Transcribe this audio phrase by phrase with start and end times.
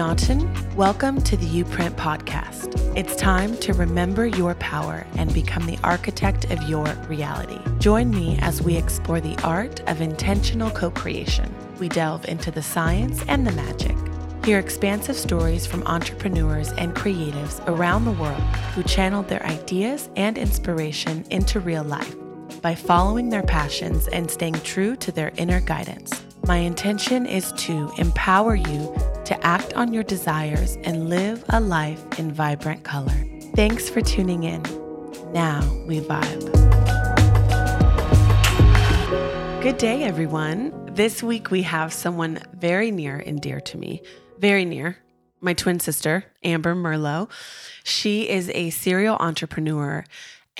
[0.00, 0.50] Naughton.
[0.76, 2.74] Welcome to the Uprint podcast.
[2.96, 7.60] It's time to remember your power and become the architect of your reality.
[7.80, 11.54] Join me as we explore the art of intentional co creation.
[11.78, 13.94] We delve into the science and the magic.
[14.42, 18.40] Hear expansive stories from entrepreneurs and creatives around the world
[18.74, 22.16] who channeled their ideas and inspiration into real life
[22.62, 26.24] by following their passions and staying true to their inner guidance.
[26.46, 32.02] My intention is to empower you to act on your desires and live a life
[32.18, 33.14] in vibrant color.
[33.54, 34.62] Thanks for tuning in.
[35.32, 36.50] Now we vibe.
[39.62, 40.72] Good day, everyone.
[40.94, 44.02] This week we have someone very near and dear to me,
[44.38, 44.96] very near.
[45.40, 47.30] My twin sister, Amber Merlo.
[47.84, 50.04] She is a serial entrepreneur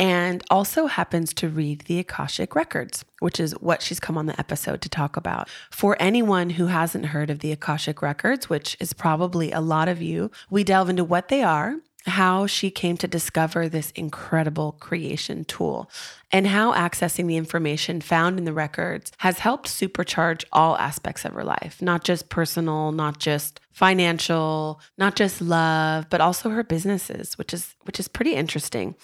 [0.01, 4.41] and also happens to read the Akashic Records, which is what she's come on the
[4.41, 5.49] episode to talk about.
[5.71, 10.01] For anyone who hasn't heard of the Akashic Records, which is probably a lot of
[10.01, 11.77] you, we delve into what they are,
[12.07, 15.91] how she came to discover this incredible creation tool,
[16.33, 21.35] and how accessing the information found in the records has helped supercharge all aspects of
[21.35, 27.37] her life, not just personal, not just financial, not just love, but also her businesses,
[27.37, 28.95] which is which is pretty interesting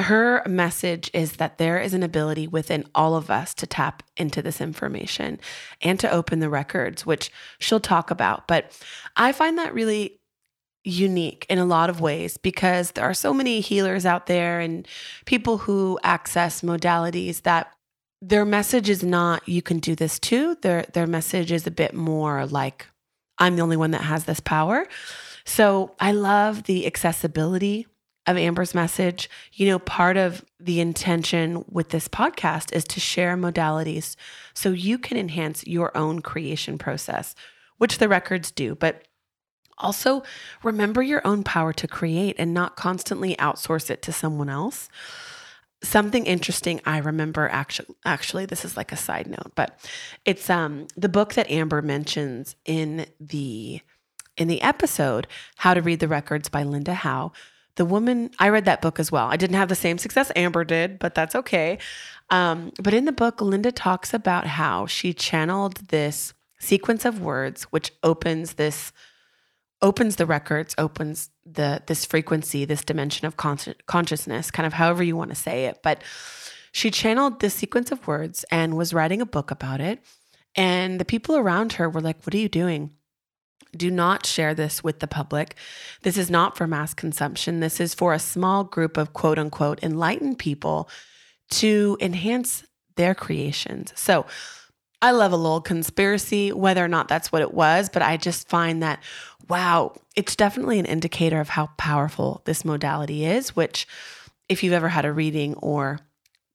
[0.00, 4.40] her message is that there is an ability within all of us to tap into
[4.40, 5.38] this information
[5.82, 8.48] and to open the records, which she'll talk about.
[8.48, 8.72] But
[9.16, 10.20] I find that really
[10.82, 14.88] unique in a lot of ways because there are so many healers out there and
[15.26, 17.70] people who access modalities that
[18.22, 21.92] their message is not you can do this too their their message is a bit
[21.92, 22.86] more like
[23.38, 24.86] i'm the only one that has this power
[25.44, 27.86] so i love the accessibility
[28.26, 29.30] of Amber's message.
[29.52, 34.16] You know, part of the intention with this podcast is to share modalities
[34.54, 37.34] so you can enhance your own creation process,
[37.78, 38.74] which the records do.
[38.74, 39.06] But
[39.80, 40.22] also
[40.62, 44.88] remember your own power to create and not constantly outsource it to someone else.
[45.82, 49.78] Something interesting I remember actually actually this is like a side note, but
[50.26, 53.80] it's um the book that Amber mentions in the
[54.36, 57.32] in the episode How to Read the Records by Linda Howe
[57.76, 59.26] the woman i read that book as well.
[59.26, 61.78] I didn't have the same success amber did but that's okay.
[62.30, 67.64] Um, but in the book linda talks about how she channeled this sequence of words
[67.64, 68.92] which opens this
[69.82, 75.02] opens the records opens the this frequency this dimension of con- consciousness kind of however
[75.02, 75.80] you want to say it.
[75.82, 76.02] But
[76.72, 80.00] she channeled this sequence of words and was writing a book about it.
[80.54, 82.90] And the people around her were like what are you doing
[83.76, 85.54] do not share this with the public.
[86.02, 87.60] This is not for mass consumption.
[87.60, 90.88] This is for a small group of quote unquote enlightened people
[91.50, 92.64] to enhance
[92.96, 93.92] their creations.
[93.96, 94.26] So,
[95.02, 98.50] I love a little conspiracy, whether or not that's what it was, but I just
[98.50, 99.02] find that,
[99.48, 103.86] wow, it's definitely an indicator of how powerful this modality is, which,
[104.50, 106.00] if you've ever had a reading or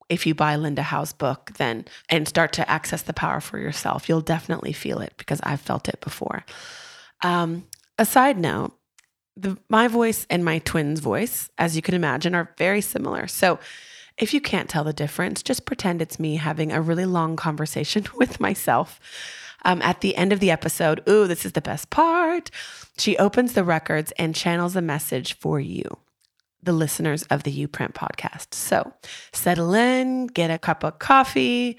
[0.09, 4.07] if you buy Linda Howe's book, then and start to access the power for yourself,
[4.07, 6.45] you'll definitely feel it because I've felt it before.
[7.21, 7.65] Um,
[7.97, 8.73] a side note
[9.37, 13.27] the, my voice and my twin's voice, as you can imagine, are very similar.
[13.27, 13.59] So
[14.17, 18.05] if you can't tell the difference, just pretend it's me having a really long conversation
[18.15, 18.99] with myself.
[19.65, 22.51] Um, at the end of the episode, ooh, this is the best part.
[22.97, 25.83] She opens the records and channels a message for you,
[26.61, 28.53] the listeners of the Uprint podcast.
[28.53, 28.93] So
[29.33, 31.77] settle in, get a cup of coffee,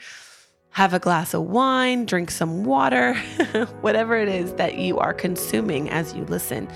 [0.76, 3.14] have a glass of wine, drink some water,
[3.80, 6.68] whatever it is that you are consuming as you listen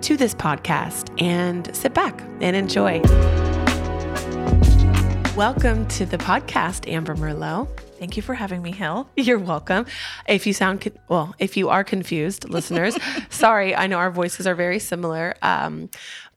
[0.00, 3.00] to this podcast, and sit back and enjoy.
[5.36, 7.68] Welcome to the podcast, Amber Merlo.
[8.00, 9.08] Thank you for having me, Hill.
[9.16, 9.86] You're welcome.
[10.26, 12.98] If you sound con- well, if you are confused, listeners,
[13.30, 13.72] sorry.
[13.72, 15.90] I know our voices are very similar, um,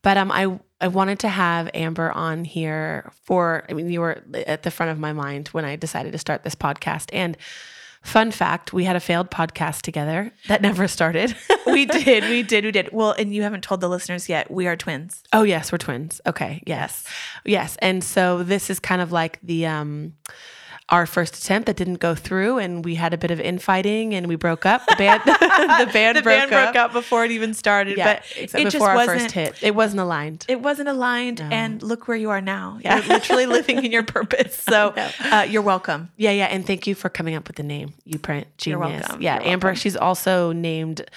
[0.04, 4.24] but um, I I wanted to have Amber on here for, I mean, you were
[4.34, 7.10] at the front of my mind when I decided to start this podcast.
[7.14, 7.38] And
[8.02, 11.36] fun fact, we had a failed podcast together that never started.
[11.68, 12.90] we did, we did, we did.
[12.92, 15.24] Well, and you haven't told the listeners yet, we are twins.
[15.32, 16.20] Oh, yes, we're twins.
[16.26, 16.64] Okay.
[16.66, 17.06] Yes.
[17.46, 17.78] Yes.
[17.80, 20.14] And so this is kind of like the, um,
[20.92, 24.28] our first attempt that didn't go through, and we had a bit of infighting, and
[24.28, 24.86] we broke up.
[24.88, 26.74] The band, the band, the broke, band up.
[26.74, 27.98] broke up before it even started.
[27.98, 30.46] Yeah, but it before just our wasn't, first hit, it wasn't aligned.
[30.50, 31.46] It wasn't aligned, No.
[31.56, 32.78] and look where you are now.
[32.82, 32.98] Yeah.
[33.02, 34.56] You're literally living in your purpose.
[34.58, 36.12] So uh, you're welcome.
[36.18, 37.94] Yeah, yeah, and thank you for coming up with the name.
[38.04, 38.66] You print genius.
[38.68, 39.22] You're welcome.
[39.22, 39.68] Yeah, You're Amber.
[39.68, 39.80] welcome.
[39.80, 41.10] She's also named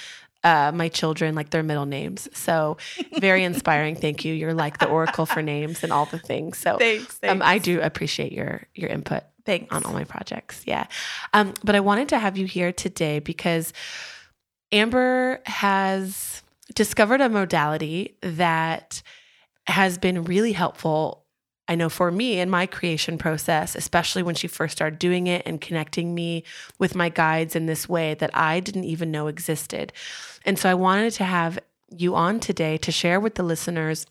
[0.45, 2.29] uh, my children like their middle names.
[2.33, 2.77] So
[3.19, 3.97] very inspiring.
[3.97, 4.35] Thank you.
[4.35, 6.59] You're like the oracle for names and all the things.
[6.59, 7.19] So Thanks.
[7.25, 9.75] um, I do appreciate your your input Thanks.
[9.75, 10.63] on all my projects.
[10.67, 10.87] Yeah,
[11.33, 13.73] um, but I wanted to have you here today because
[14.73, 16.43] Amber has
[16.75, 19.03] discovered a modality that
[19.67, 21.25] has been really helpful.
[21.69, 25.43] I know for me in my creation process, especially when she first started doing it
[25.47, 26.45] and connecting me
[26.79, 29.93] with my guides in this way that I didn't even know existed.
[30.45, 31.59] And so I wanted to have
[31.89, 34.07] you on today to share with the listeners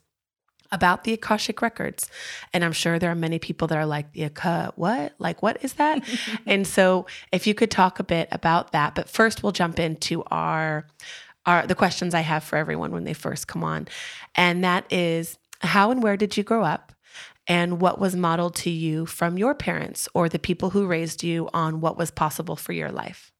[0.74, 2.10] about the Akashic records.
[2.52, 5.14] And I'm sure there are many people that are like, the Aka, what?
[5.20, 6.04] Like, what is that?
[6.48, 10.24] and so if you could talk a bit about that, but first we'll jump into
[10.31, 10.88] our,
[11.46, 13.88] our, the questions I have for everyone when they first come on.
[14.34, 16.92] And that is, how and where did you grow up?
[17.46, 21.50] And what was modeled to you from your parents or the people who raised you
[21.54, 23.32] on what was possible for your life?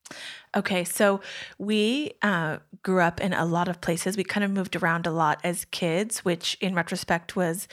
[0.56, 1.22] Okay, so
[1.58, 4.18] we uh, grew up in a lot of places.
[4.18, 7.68] We kind of moved around a lot as kids, which in retrospect was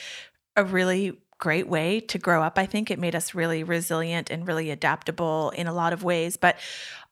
[0.56, 2.58] a really great way to grow up.
[2.58, 6.36] I think it made us really resilient and really adaptable in a lot of ways.
[6.36, 6.56] But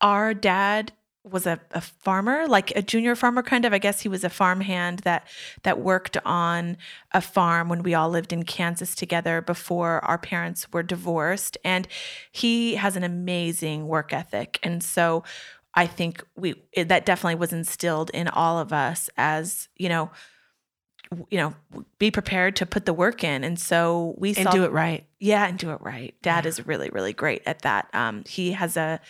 [0.01, 0.93] our dad
[1.25, 3.73] was a, a farmer, like a junior farmer kind of.
[3.73, 5.27] I guess he was a farmhand that
[5.63, 6.77] that worked on
[7.13, 11.59] a farm when we all lived in Kansas together before our parents were divorced.
[11.65, 11.87] And
[12.33, 14.59] he has an amazing work ethic.
[14.63, 15.23] And so
[15.75, 20.11] I think we it, that definitely was instilled in all of us as, you know,
[21.31, 21.55] you know,
[21.99, 23.45] be prepared to put the work in.
[23.45, 25.07] And so we And saw, do it right.
[25.19, 26.15] yeah, and do it right.
[26.23, 26.49] Dad Yeah.
[26.49, 27.89] is really, really great at that.
[27.93, 29.01] Um, he has a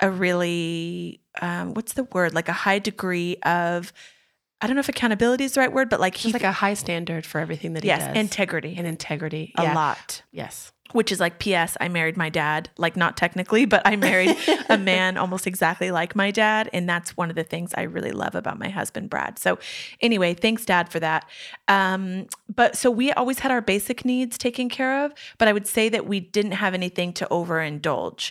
[0.00, 2.34] a really um, what's the word?
[2.34, 3.92] Like a high degree of
[4.60, 6.52] I don't know if accountability is the right word, but like He's he like a
[6.52, 8.16] high standard for everything that he yes, does.
[8.16, 9.52] integrity and integrity.
[9.56, 9.74] a Yeah.
[9.74, 10.22] lot.
[10.30, 10.70] Yes.
[10.92, 11.76] Which is like P.S.
[11.80, 14.36] I married my dad, like not technically, but I married
[14.68, 18.10] a man almost exactly like my dad, and that's one of the things I really
[18.12, 19.38] love about my husband Brad.
[19.38, 19.58] So,
[20.02, 21.24] anyway, thanks, Dad, for that.
[21.66, 25.66] Um, but so we always had our basic needs taken care of, but I would
[25.66, 28.30] say that we didn't have anything to overindulge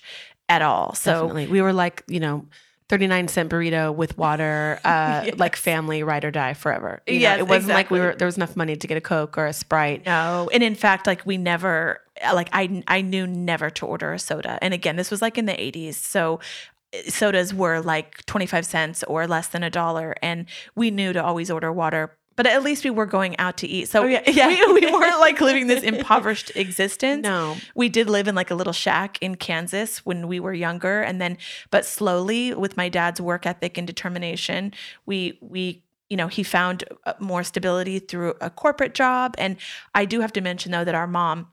[0.52, 0.94] at all.
[0.96, 1.48] So Definitely.
[1.48, 2.46] We were like, you know,
[2.90, 5.40] 39 cent burrito with water, uh, Yes.
[5.40, 7.02] like family ride or die forever.
[7.08, 9.38] You know, it wasn't like we were, there was enough money to get a Coke
[9.38, 10.06] or a Sprite.
[10.06, 12.02] No, and in fact, like we never,
[12.34, 14.60] like I, I knew never to order a soda.
[14.62, 16.42] And again, this was like in the '80s, so
[17.08, 20.46] sodas were like 25 cents or less than a dollar, and
[20.76, 22.18] we knew to always order water.
[22.42, 24.48] But at least we were going out to eat, so Oh, yeah, yeah.
[24.48, 27.22] We, we weren't like living this impoverished existence.
[27.22, 27.56] No.
[27.76, 31.22] we did live in like a little shack in Kansas when we were younger, and
[31.22, 31.38] then,
[31.70, 34.74] but slowly with my dad's work ethic and determination,
[35.06, 39.36] we we you know he found uh, more stability through a corporate job.
[39.38, 39.58] And
[39.94, 41.46] I do have to mention though that our mom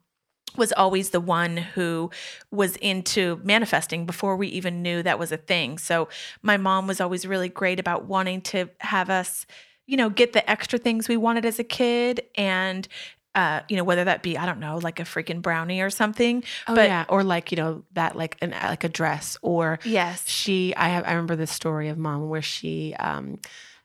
[0.56, 2.10] was always the one who
[2.50, 5.76] was into manifesting before we even knew that was a thing.
[5.76, 6.08] So
[6.42, 9.46] my mom was always really great about wanting to have us,
[9.88, 12.86] you know, get the extra things we wanted as a kid and
[13.34, 16.42] uh, you know, whether that be, I don't know, like a freaking brownie or something.
[16.66, 17.04] Oh, but yeah.
[17.08, 20.28] Or like, you know, that like an, like a dress or yes.
[20.28, 23.38] she, I have, I remember this story of mom where she, um,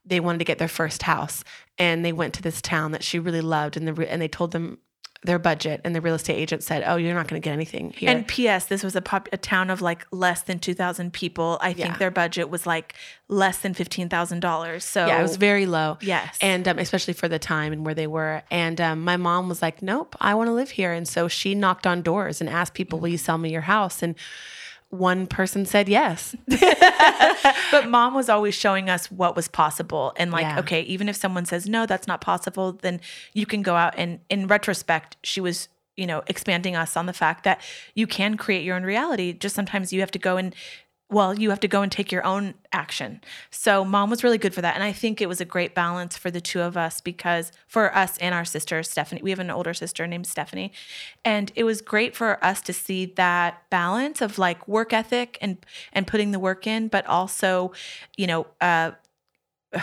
[0.06, 1.44] they wanted to get their first house
[1.78, 4.52] and they went to this town that she really loved and the, and they told
[4.52, 4.80] them
[5.26, 7.92] their budget and the real estate agent said, oh, you're not going to get anything
[7.92, 8.10] here.
[8.10, 8.66] And P.S.
[8.66, 11.58] This was a pop, a town of like less than two thousand people.
[11.62, 11.98] I think Yeah.
[11.98, 12.94] their budget was like
[13.30, 14.84] less than fifteen thousand dollars.
[14.84, 15.98] So yeah, it was very low.
[16.02, 18.44] yes, and um, especially for the time and where they were.
[18.52, 21.56] And um, my mom was like, "Nope, I want to live here." And so she
[21.56, 24.16] knocked on doors and asked people, "Will you sell me your house?" And
[24.94, 26.36] one person said yes.
[27.72, 30.60] but mom was always showing us what was possible and like Yeah.
[30.60, 33.02] okay even if someone says no that's not possible then
[33.34, 35.68] you can go out and in retrospect she was
[35.98, 37.60] you know expanding us on the fact that
[37.96, 40.56] you can create your own reality just sometimes you have to go and
[41.14, 43.22] well you have to go and take your own action.
[43.52, 44.76] So mom was really good for that.
[44.76, 47.96] And i think it was a great balance for the two of us because for
[47.96, 50.72] us and our sister stephanie we have an older sister named stephanie.
[51.24, 55.58] And it was great for us to see that balance of like work ethic and
[55.94, 57.72] and putting the work in but also
[58.18, 58.92] you know uh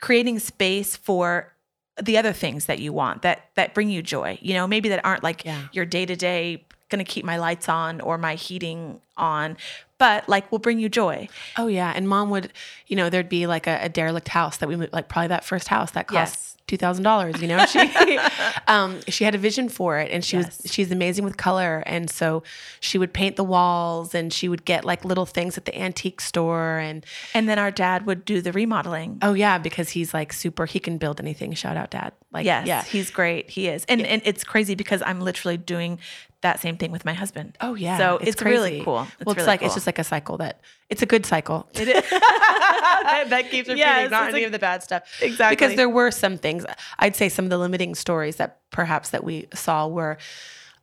[0.00, 1.54] creating space for
[2.00, 5.04] the other things that you want that that bring you joy you know maybe that
[5.04, 5.62] aren't like Yeah.
[5.72, 9.56] your day to day going to keep my lights on or my heating on
[9.98, 12.52] but like will bring you joy Oh yeah, and mom would,
[12.86, 15.44] you know, there'd be like a, a derelict house that we moved, like probably that
[15.44, 16.56] first house that cost Yes.
[16.68, 17.42] two thousand dollars.
[17.42, 17.80] You know, she
[18.68, 20.62] um, she had a vision for it, and she Yes.
[20.62, 22.44] was she's amazing with color, and so
[22.78, 26.20] she would paint the walls, and she would get like little things at the antique
[26.20, 27.04] store, and
[27.34, 30.78] and then our dad would do the remodeling oh yeah, because he's like super, he
[30.78, 31.52] can build anything.
[31.54, 32.12] Shout out, dad.
[32.32, 35.98] Like yes yeah, he's great he is and and it's crazy because i'm literally doing
[36.42, 37.98] that same thing with my husband Oh yeah.
[37.98, 38.84] so it's, really crazy.
[38.84, 39.66] cool well, it's really like cool.
[39.66, 41.68] it's just like a cycle that it's a good cycle.
[41.74, 42.10] It is.
[42.10, 45.02] that keeps repeating, Yes, not any like- of the bad stuff.
[45.20, 45.54] Exactly.
[45.56, 46.64] Because there were some things.
[46.98, 50.16] I'd say some of the limiting stories that perhaps that we saw were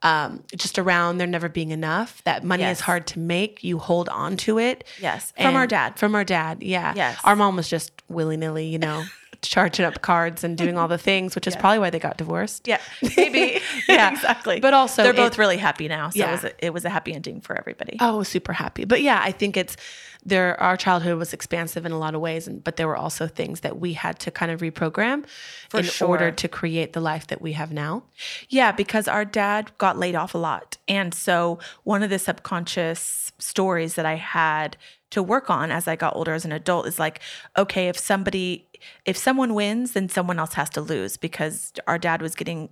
[0.03, 2.21] um, just around there never being enough.
[2.25, 2.77] That money Yes.
[2.77, 3.63] is hard to make.
[3.63, 4.83] You hold on to it.
[5.01, 5.33] Yes.
[5.41, 5.97] From our dad.
[5.97, 6.93] From our dad, yeah.
[6.95, 7.17] Yes.
[7.23, 9.03] Our mom was just willy nilly, you know,
[9.47, 12.67] charging up cards and doing all the things, which is probably why they got divorced.
[12.67, 12.79] Yeah.
[13.17, 13.61] Maybe.
[13.87, 14.11] Yeah.
[14.11, 14.59] exactly.
[14.59, 16.09] But also, they're it- both really happy now.
[16.09, 16.29] So Yeah.
[16.29, 17.97] it, was a, it was a happy ending for everybody.
[17.99, 18.85] Oh, super happy.
[18.85, 19.77] But yeah, I think it's
[20.25, 20.59] there.
[20.59, 23.59] Our childhood was expansive in a lot of ways, and but there were also things
[23.59, 25.25] that we had to kind of reprogram
[25.69, 26.07] For in sure.
[26.07, 28.03] order to create the life that we have now.
[28.49, 30.77] Yeah, because our dad got laid off a lot.
[30.87, 34.77] And so one of the subconscious stories that I had
[35.15, 37.21] to work on as I got older as an adult is like,
[37.57, 38.67] okay, if somebody
[39.05, 42.69] if someone wins, then someone else has to lose because our dad was getting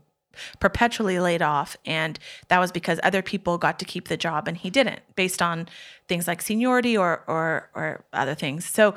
[0.59, 2.19] perpetually laid off and
[2.49, 5.69] that was because other people got to keep the job and he didn't based on
[6.09, 8.65] things like seniority or or or other things.
[8.65, 8.93] So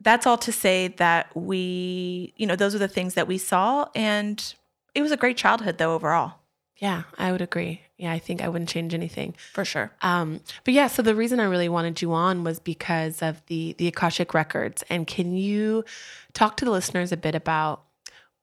[0.00, 3.88] that's all to say that we, you know, those are the things that we saw
[3.96, 4.54] and
[4.94, 6.34] it was a great childhood though overall.
[6.76, 7.82] Yeah, I would agree.
[8.00, 9.34] Yeah, I think I wouldn't change anything.
[9.52, 9.92] For sure.
[10.00, 13.74] Um, but yeah, so the reason I really wanted you on was because of the
[13.76, 14.82] the Akashic records.
[14.88, 15.84] And can you
[16.32, 17.82] talk to the listeners a bit about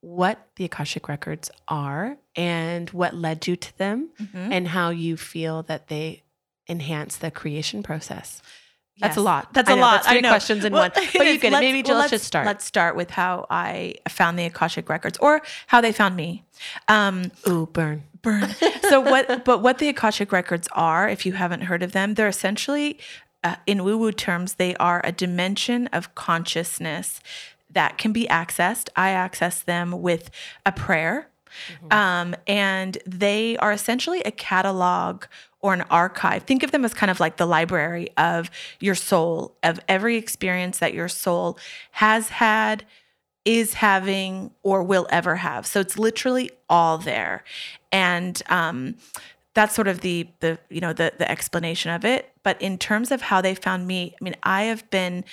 [0.01, 4.51] what the Akashic records are and what led you to them Mhm.
[4.51, 6.21] and how you feel that they
[6.69, 8.41] enhance the creation process?
[8.99, 9.53] That's a lot.
[9.53, 9.91] That's I a know, lot.
[9.97, 10.29] That's three I know.
[10.29, 10.91] questions in Well, one.
[10.95, 11.41] But you is.
[11.41, 11.51] get it.
[11.53, 12.45] Let's- Maybe well, let's, just start.
[12.47, 16.43] Let's start with how I found the Akashic records or how they found me.
[16.87, 18.03] Um, Ooh, burn.
[18.21, 18.49] burn.
[18.89, 19.43] so what?
[19.45, 22.97] But what the Akashic records are, if you haven't heard of them, they're essentially,
[23.43, 27.21] uh, in woo-woo terms, they are a dimension of consciousness
[27.69, 28.89] that can be accessed.
[28.95, 30.31] I access them with
[30.65, 31.27] a prayer.
[31.89, 35.25] Um, and they are essentially a catalog
[35.67, 36.43] or an archive.
[36.43, 40.77] Think of them as kind of like the library of your soul, of every experience
[40.77, 41.59] that your soul
[41.91, 42.85] has had,
[43.43, 45.67] is having, or will ever have.
[45.67, 47.43] So it's literally all there.
[47.91, 48.95] And um,
[49.55, 52.31] that's sort of the the you know the the explanation of it.
[52.43, 55.25] But in terms of how they found me, I mean, I have been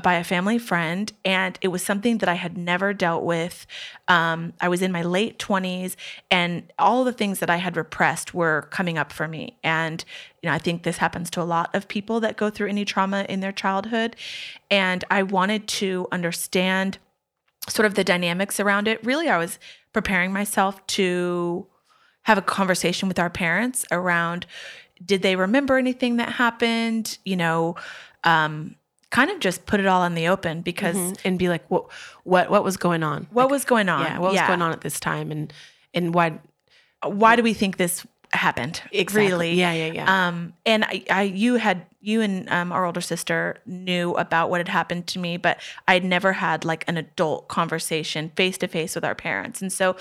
[0.02, 3.66] by a family friend, and it was something that I had never dealt with.
[4.08, 5.96] Um, I was in my late 20s,
[6.30, 9.58] and all the things that I had repressed were coming up for me.
[9.62, 10.04] And
[10.42, 12.84] you know, I think this happens to a lot of people that go through any
[12.84, 14.16] trauma in their childhood.
[14.70, 16.98] And I wanted to understand
[17.68, 19.04] sort of the dynamics around it.
[19.04, 19.58] Really, I was
[19.92, 21.66] preparing myself to
[22.22, 24.46] have a conversation with our parents around
[25.04, 27.18] did they remember anything that happened?
[27.24, 27.76] You know,
[28.24, 28.76] um,
[29.10, 31.18] kind of just put it all in the open because Mhm.
[31.24, 31.86] And be like, what,
[32.24, 33.26] what, what was going on?
[33.30, 34.04] what Like, was going on?
[34.04, 35.52] yeah, what was going on at this time, and
[35.94, 36.38] and why?
[37.04, 38.82] Why do we think this happened?
[38.92, 39.28] Exactly.
[39.30, 39.54] Really?
[39.54, 40.28] Yeah, yeah, yeah.
[40.28, 44.58] Um, and I, I, you had, you and um, our older sister knew about what
[44.58, 48.94] had happened to me, but I'd never had like an adult conversation face to face
[48.94, 49.62] with our parents.
[49.62, 49.96] And so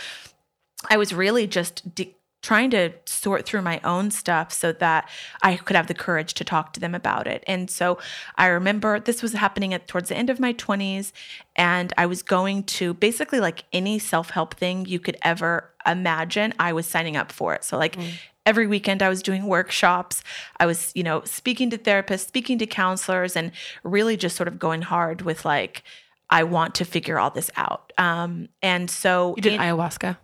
[0.90, 5.10] I was really just de- trying to sort through my own stuff so that
[5.42, 7.44] I could have the courage to talk to them about it.
[7.48, 7.98] And so
[8.36, 11.12] I remember this was happening at towards the end of my 20s
[11.56, 16.74] and I was going to basically like any self-help thing you could ever imagine, I
[16.74, 17.64] was signing up for it.
[17.64, 17.98] So like
[18.46, 20.24] every weekend I was doing workshops.
[20.60, 23.52] I was, you know, speaking to therapists, speaking to counselors and
[23.84, 25.84] really just sort of going hard with like
[26.30, 27.92] I want to figure all this out.
[27.98, 30.18] Um, and so you did in- ayahuasca.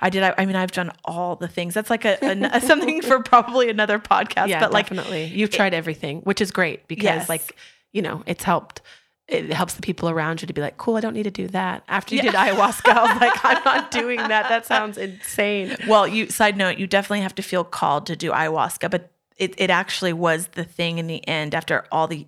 [0.00, 0.22] I did.
[0.22, 1.74] I, I mean, I've done all the things.
[1.74, 4.48] That's like a, a something for probably another podcast.
[4.48, 5.24] yeah, but like, definitely.
[5.26, 7.28] You've tried everything, which is great because, Yes.
[7.28, 7.56] like,
[7.92, 8.82] you know, it's helped.
[9.28, 11.46] It helps the people around you to be like, cool, I don't need to do
[11.48, 11.84] that.
[11.88, 12.32] After you Yeah.
[12.32, 14.48] did ayahuasca, I was like, I'm not doing that.
[14.48, 15.76] That sounds insane.
[15.86, 19.54] well, you side note, you definitely have to feel called to do ayahuasca, but it
[19.56, 21.54] it actually was the thing in the end.
[21.54, 22.26] After all the,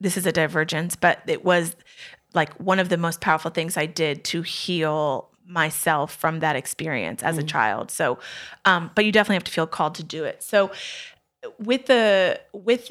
[0.00, 1.76] this is a divergence, but it was
[2.34, 7.22] like one of the most powerful things I did to heal myself from that experience
[7.22, 7.90] as a child.
[7.90, 8.18] So,
[8.64, 10.42] um, but you definitely have to feel called to do it.
[10.42, 10.70] So,
[11.58, 12.90] with the with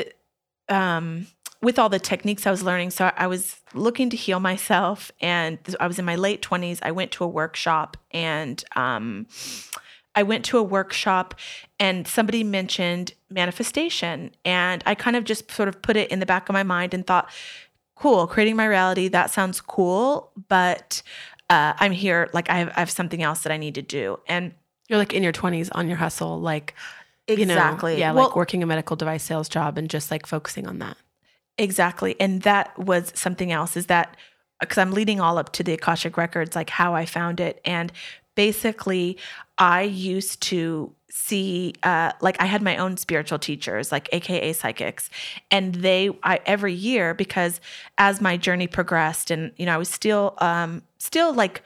[0.69, 1.27] um
[1.61, 5.57] with all the techniques I was learning, so I was looking to heal myself, and
[5.79, 6.79] I was in my late twenties.
[6.81, 9.27] I went to a workshop, and um,
[10.15, 11.35] I went to a workshop
[11.79, 14.31] and somebody mentioned manifestation.
[14.45, 16.93] And I kind of just sort of put it in the back of my mind
[16.93, 17.29] and thought,
[17.95, 20.31] cool, creating my reality, that sounds cool.
[20.47, 21.01] But
[21.49, 24.19] uh, I'm here, like I have, I have something else that I need to do.
[24.27, 24.53] And
[24.89, 26.73] you're like in your 20s on your hustle, like,
[27.27, 27.93] exactly.
[27.93, 30.67] You know, yeah, Well, like working a medical device sales job and just like focusing
[30.67, 30.97] on that.
[31.57, 32.15] Exactly.
[32.19, 34.17] And that was something else is that
[34.59, 37.59] because I'm leading all up to the Akashic Records, like how I found it.
[37.65, 37.91] And
[38.35, 39.17] basically,
[39.57, 45.09] I used to see, uh, like, I had my own spiritual teachers, like AKA psychics.
[45.51, 47.61] And they, I, every year, because
[47.97, 51.61] as my journey progressed and, you know, I was still, um, still like,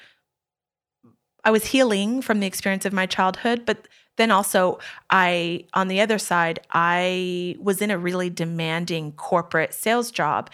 [1.44, 6.02] I was healing from the experience of my childhood, but then also I on the
[6.02, 10.50] other side I was in a really demanding corporate sales job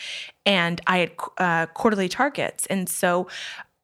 [0.46, 3.28] and I had uh, quarterly targets and so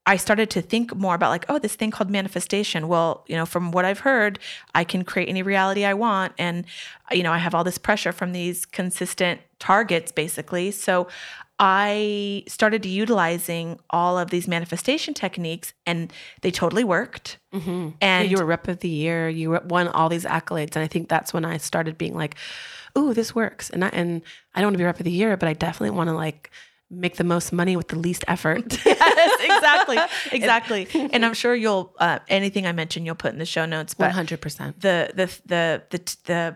[0.05, 3.45] I started to think more about like oh this thing called manifestation well you know
[3.45, 4.39] from what I've heard
[4.73, 6.65] I can create any reality I want and
[7.11, 11.07] you know I have all this pressure from these consistent targets basically so
[11.61, 17.37] I started utilizing all of these manifestation techniques and they totally worked.
[17.53, 17.69] Mm-hmm.
[17.69, 19.27] And And you were rep of the year.
[19.27, 22.35] You won all these accolades, and I think that's when I started being like,
[22.97, 24.21] "Ooh, this works." And I, and
[24.55, 26.49] I don't want to be rep of the year, but I definitely want to like
[26.89, 28.77] make the most money with the least effort.
[28.85, 29.97] yes, exactly,
[30.37, 30.87] exactly.
[31.13, 33.95] and I'm sure you'll uh, anything I mention you'll put in the show notes.
[33.99, 34.81] Hundred percent.
[34.81, 36.55] the the the the the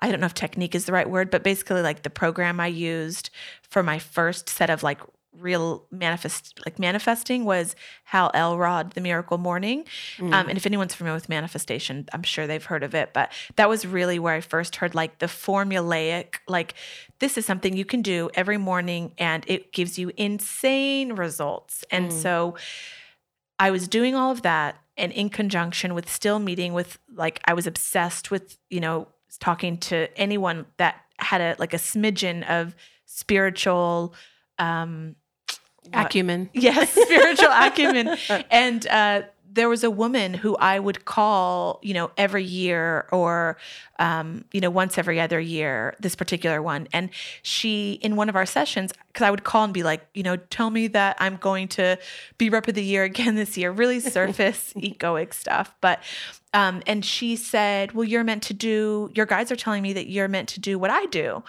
[0.00, 2.66] I don't know if technique is the right word, but basically like the program I
[2.66, 3.30] used
[3.62, 5.00] for my first set of like
[5.38, 9.84] real manifest like manifesting was Hal Elrod, The Miracle Morning.
[10.20, 13.12] Um, and if anyone's familiar with manifestation, I'm sure they've heard of it.
[13.12, 16.74] But that was really where I first heard like the formulaic, like
[17.18, 21.84] this is something you can do every morning and it gives you insane results.
[21.90, 22.56] And so
[23.58, 27.54] I was doing all of that and in conjunction with still meeting with like I
[27.54, 29.08] was obsessed with, you know,
[29.40, 32.74] talking to anyone that had a like a smidgen of
[33.06, 34.14] spiritual
[34.58, 35.16] um
[35.92, 36.50] what- Acumen.
[36.54, 38.16] yes, spiritual acumen.
[38.50, 43.56] And uh, there was a woman who I would call, you know, every year or,
[44.00, 46.88] um, you know, once every other year, this particular one.
[46.92, 47.10] And
[47.42, 50.34] she, in one of our sessions, because I would call and be like, you know,
[50.36, 51.98] tell me that I'm going to
[52.36, 55.72] be rep of the year again this year, really surface egoic stuff.
[55.80, 56.02] But,
[56.52, 60.08] um, and she said, well, you're meant to do, your guides are telling me that
[60.08, 61.44] you're meant to do what I do.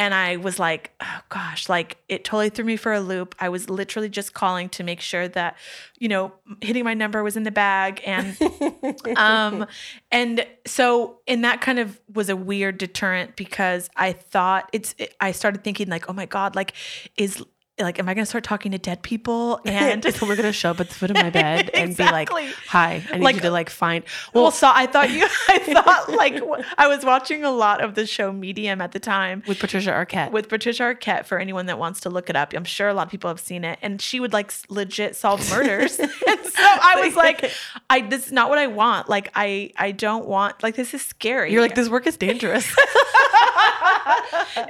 [0.00, 3.34] And I was like, oh gosh, like it totally threw me for a loop.
[3.38, 5.58] I was literally just calling to make sure that,
[5.98, 6.32] you know,
[6.62, 8.00] hitting my number was in the bag.
[8.06, 8.34] And
[9.16, 9.66] um,
[10.10, 15.32] and so and that kind of was a weird deterrent because I thought it's I
[15.32, 16.72] started thinking like, oh my God, like
[17.18, 17.44] is
[17.82, 19.60] like, am I gonna start talking to dead people?
[19.66, 22.28] And so we're gonna show up at the foot of my bed and be like.
[22.68, 25.58] "Hi, I need Like- you to like find." well, Well, so I thought you, I
[25.72, 26.40] thought like
[26.78, 30.30] I was watching a lot of the show Medium at the time, with Patricia Arquette.
[30.32, 32.52] with Patricia Arquette for anyone that wants to look it up.
[32.54, 33.78] I'm sure a lot of people have seen it.
[33.82, 35.98] And she would like legit solve murders.
[35.98, 37.50] and so I was like,
[37.88, 39.08] I this is not what I want.
[39.08, 41.52] Like I I don't want like this is scary.
[41.52, 42.66] You're like, "This work is dangerous."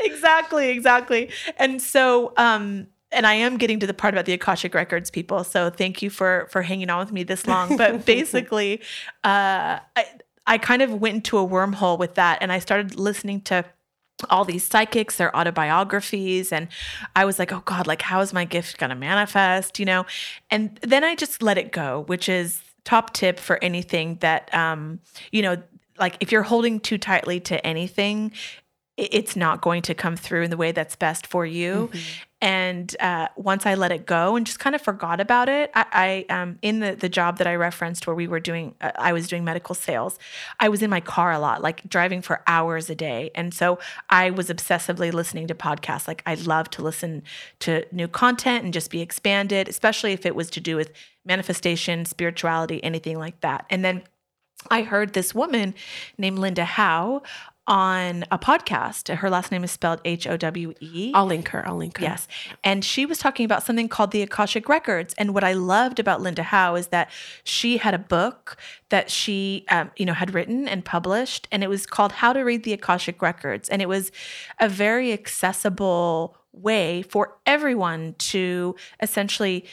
[0.01, 1.31] exactly, exactly.
[1.59, 5.45] And so um and I am getting to the part about the Akashic Records people.
[5.45, 7.77] So thank you for for hanging on with me this long.
[7.77, 8.81] But basically,
[9.25, 10.07] uh I
[10.47, 13.65] I kind of went into a wormhole with that and I started listening to
[14.29, 16.69] all these psychics, their autobiographies, and
[17.17, 19.79] I was like, oh God, like how is my gift gonna manifest?
[19.79, 20.07] You know?
[20.51, 25.01] And then I just let it go, which is top tip for anything that um,
[25.33, 25.63] you know,
[25.99, 28.33] like if you're holding too tightly to anything,
[28.97, 31.91] it's not going to come through in the way that's best for you.
[32.41, 36.27] And uh, once I let it go and just kind of forgot about it, I,
[36.31, 39.13] I um, in the the job that I referenced where we were doing, uh, I
[39.13, 40.19] was doing medical sales.
[40.59, 43.79] I was in my car a lot, like driving for hours a day, and so
[44.09, 46.09] I was obsessively listening to podcasts.
[46.09, 47.23] Like I love to listen
[47.61, 50.93] to new content and just be expanded, especially if it was to do with
[51.27, 53.67] manifestation, spirituality, anything like that.
[53.69, 54.03] And then
[54.71, 55.75] I heard this woman
[56.19, 57.23] named Linda Howe
[57.71, 59.15] on a podcast.
[59.15, 61.13] Her last name is spelled H O W E.
[61.15, 61.67] I'll link her.
[61.67, 62.05] I'll link her.
[62.05, 62.27] Yes.
[62.65, 65.15] And she was talking about something called the Akashic Records.
[65.17, 67.09] And what I loved about Linda Howe is that
[67.45, 68.57] she had a book
[68.89, 72.41] that she, um, you know, had written and published, and it was called How to
[72.41, 73.69] Read the Akashic Records.
[73.69, 74.11] And it was
[74.59, 79.65] a very accessible way for everyone to essentially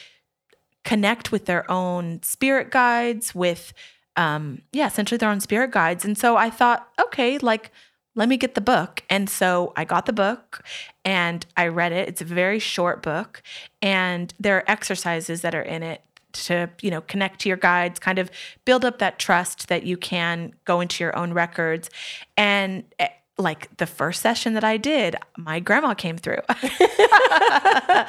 [0.84, 3.72] connect with their own spirit guides, with,
[4.14, 6.04] um, yeah, essentially their own spirit guides.
[6.04, 7.72] And so I thought, okay, like,
[8.18, 9.04] let me get the book.
[9.08, 10.64] And so I got the book
[11.04, 12.08] and I read it.
[12.08, 13.42] It's a very short book,
[13.80, 17.98] and there are exercises that are in it to you know connect to your guides
[17.98, 18.30] kind of
[18.66, 21.88] build up that trust that you can go into your own records
[22.36, 26.40] and eh, like the first session that I did, my grandma came through.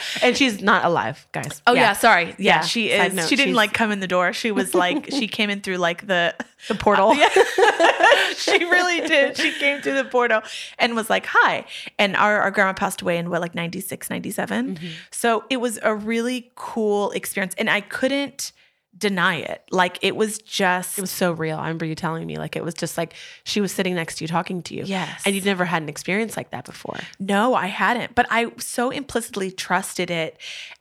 [0.23, 1.61] and she's not alive, guys.
[1.67, 2.25] Oh yeah, yeah sorry.
[2.25, 3.13] Yeah, yeah, she is.
[3.13, 4.33] Note, she didn't like come in the door.
[4.33, 6.35] She was like she came in through like the
[6.67, 7.13] the portal.
[7.15, 7.29] Yeah.
[8.35, 9.37] she really did.
[9.37, 10.41] She came through the portal
[10.77, 11.65] and was like, "Hi."
[11.97, 14.75] And our our grandma passed away in what like 96, 97.
[14.75, 14.87] Mm-hmm.
[15.11, 18.51] So it was a really cool experience and I couldn't
[18.99, 19.63] deny it.
[19.71, 21.57] Like it was just It was so real.
[21.57, 24.23] I remember you telling me like it was just like she was sitting next to
[24.23, 24.83] you talking to you.
[24.85, 25.23] Yes.
[25.25, 26.99] And you'd never had an experience like that before.
[27.19, 28.15] No, I hadn't.
[28.15, 30.37] But I so implicitly trusted it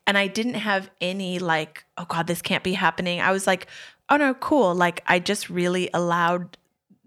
[0.06, 3.20] and I didn't have any like, oh God, this can't be happening.
[3.20, 3.68] I was like,
[4.08, 4.74] oh no, cool.
[4.74, 6.56] Like I just really allowed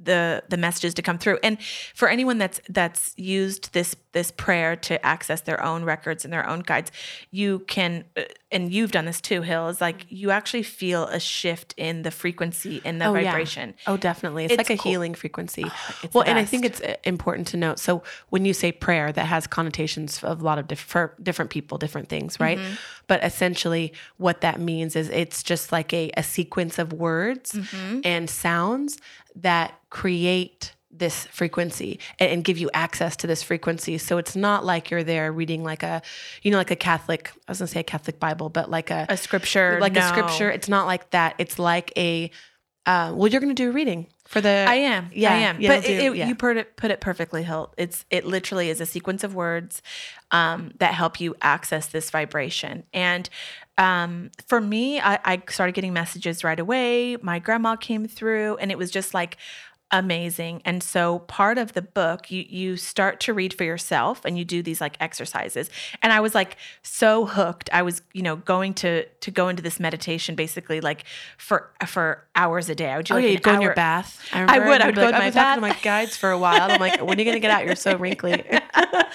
[0.03, 1.61] the the messages to come through and
[1.93, 6.47] for anyone that's that's used this this prayer to access their own records and their
[6.47, 6.91] own guides
[7.31, 11.19] you can uh, and you've done this too hill is like you actually feel a
[11.19, 13.93] shift in the frequency and the oh, vibration yeah.
[13.93, 14.91] oh definitely it's, it's like a cool.
[14.91, 18.53] healing frequency oh, well and i think it's uh, important to note so when you
[18.53, 22.57] say prayer that has connotations of a lot of different different people different things right
[22.57, 22.73] mm-hmm.
[23.07, 28.01] but essentially what that means is it's just like a, a sequence of words mm-hmm.
[28.03, 28.97] and sounds
[29.35, 33.97] that create this frequency and, and, give you access to this frequency.
[33.97, 36.01] So it's not like you're there reading like a,
[36.41, 39.05] you know, like a Catholic, I was gonna say a Catholic Bible, but like a,
[39.09, 40.01] a scripture, like no.
[40.01, 40.51] a scripture.
[40.51, 41.35] It's not like that.
[41.37, 42.31] It's like a,
[42.85, 44.65] uh, well, you're gonna do a reading for the.
[44.67, 45.11] I am.
[45.13, 45.61] Yeah, I am.
[45.61, 46.27] Yeah, but do, it, yeah.
[46.27, 47.73] you put it put it perfectly, Hilt.
[47.77, 49.83] It's it literally is a sequence of words
[50.31, 52.83] um, that help you access this vibration.
[52.91, 53.29] And
[53.77, 57.17] um, for me, I, I started getting messages right away.
[57.17, 59.37] My grandma came through, and it was just like
[59.91, 60.61] amazing.
[60.65, 64.45] And so part of the book, you you start to read for yourself and you
[64.45, 65.69] do these like exercises.
[66.01, 67.69] And I was like so hooked.
[67.73, 71.05] I was, you know, going to to go into this meditation basically like
[71.37, 72.89] for for hours a day.
[72.89, 74.25] I would do oh, like yeah, you'd go in your bath.
[74.33, 74.81] I, I would.
[74.81, 75.55] I would go like, in my I've bath.
[75.55, 76.71] to my guides for a while.
[76.71, 77.65] I'm like, when are you gonna get out?
[77.65, 78.43] You're so wrinkly.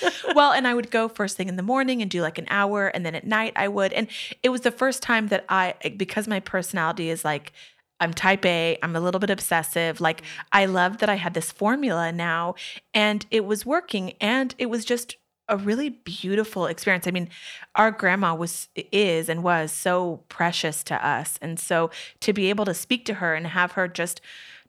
[0.35, 2.89] well, and I would go first thing in the morning and do like an hour,
[2.89, 3.93] and then at night I would.
[3.93, 4.09] And
[4.43, 7.53] it was the first time that I, because my personality is like
[8.00, 10.00] I'm type A, I'm a little bit obsessive.
[10.00, 12.54] Like, I loved that I had this formula now
[12.92, 14.12] and it was working.
[14.20, 15.16] And it was just
[15.48, 17.06] a really beautiful experience.
[17.06, 17.28] I mean,
[17.74, 21.38] our grandma was, is, and was so precious to us.
[21.40, 24.20] And so to be able to speak to her and have her just,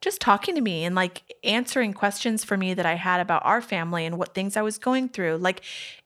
[0.01, 3.61] just talking to me and like answering questions for me that I had about our
[3.61, 5.61] family and what things I was going through, like,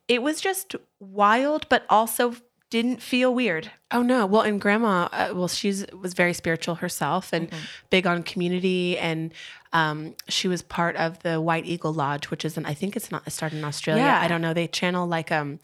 [0.08, 2.36] it was just wild, but also
[2.72, 3.70] didn't feel weird.
[3.92, 4.26] Oh no.
[4.26, 7.64] Well, and grandma, uh, well, she's was very spiritual herself and mm-hmm.
[7.92, 8.98] big on community.
[8.98, 9.34] And
[9.74, 13.12] um, she was part of the White Eagle Lodge, which is an, I think it's
[13.12, 14.04] not it started in Australia.
[14.04, 14.20] Yeah.
[14.20, 14.56] I don't know.
[14.56, 15.60] They channel like um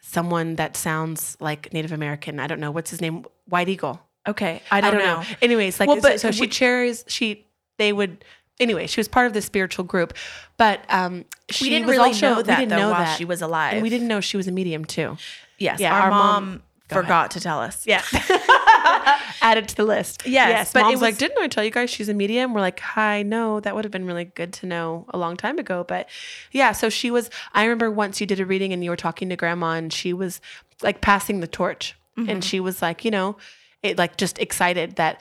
[0.00, 2.38] someone that sounds like Native American.
[2.38, 3.24] I don't know what's his name.
[3.46, 4.00] White Eagle.
[4.28, 4.62] Okay.
[4.70, 5.20] I don't, I don't know.
[5.20, 5.36] know.
[5.42, 7.04] Anyways, like well, but, so, so she cherries.
[7.08, 7.46] She
[7.78, 8.22] they would
[8.60, 10.12] anyway, she was part of the spiritual group,
[10.56, 13.16] but um, she we didn't really also, know that we didn't though, know while that.
[13.16, 13.74] she was alive.
[13.74, 15.16] And we didn't know she was a medium too.
[15.58, 17.86] Yes, yeah, our, our mom, mom forgot to tell us.
[17.86, 18.02] Yeah.
[19.42, 20.26] Added to the list.
[20.26, 20.48] Yes.
[20.48, 22.54] yes but mom's was, like, didn't I tell you guys she's a medium?
[22.54, 25.58] We're like, hi, no, that would have been really good to know a long time
[25.58, 25.84] ago.
[25.86, 26.08] But
[26.52, 29.28] yeah, so she was, I remember once you did a reading and you were talking
[29.30, 30.40] to grandma and she was
[30.82, 31.94] like passing the torch.
[32.16, 32.30] Mm-hmm.
[32.30, 33.36] And she was like, you know,
[33.82, 35.20] it like just excited that,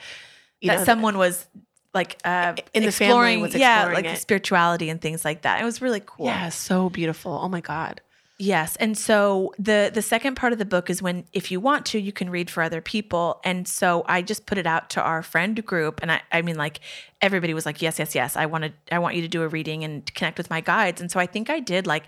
[0.62, 1.46] you that know, someone was
[1.94, 4.18] like uh, in the family was yeah, like it.
[4.18, 5.62] spirituality and things like that.
[5.62, 6.26] It was really cool.
[6.26, 7.40] Yeah, so beautiful.
[7.42, 8.02] Oh my god.
[8.44, 8.76] Yes.
[8.76, 12.00] And so the the second part of the book is when if you want to,
[12.00, 13.40] you can read for other people.
[13.46, 16.58] And so I just put it out to our friend group and I I mean
[16.58, 16.82] like
[17.22, 18.36] everybody was like, Yes, yes, yes.
[18.36, 21.00] I want to I want you to do a reading and connect with my guides.
[21.00, 22.04] And so I think I did like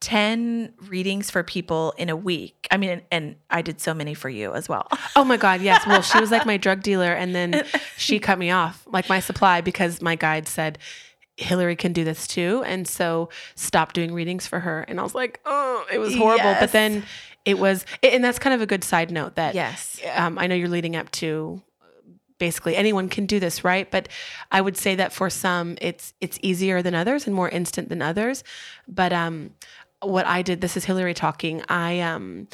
[0.00, 2.66] 10 readings for people in a week.
[2.70, 4.86] I mean, and, I did so many for you as well.
[5.16, 5.86] Oh my God, yes.
[5.86, 7.64] Well, she was like my drug dealer, and then
[7.98, 10.78] she cut me off, like my supply, because my guide said,
[11.40, 12.62] Hillary can do this too.
[12.66, 14.82] And so stopped doing readings for her.
[14.82, 16.44] And I was like, oh, it was horrible.
[16.44, 16.60] Yes.
[16.60, 17.04] But then
[17.44, 20.54] it was, and that's kind of a good side note that, yes, um, I know
[20.54, 21.62] you're leading up to
[22.38, 24.08] basically anyone can do this right but
[24.50, 28.00] i would say that for some it's it's easier than others and more instant than
[28.00, 28.42] others
[28.88, 29.50] but um
[30.00, 32.48] what i did this is hillary talking i um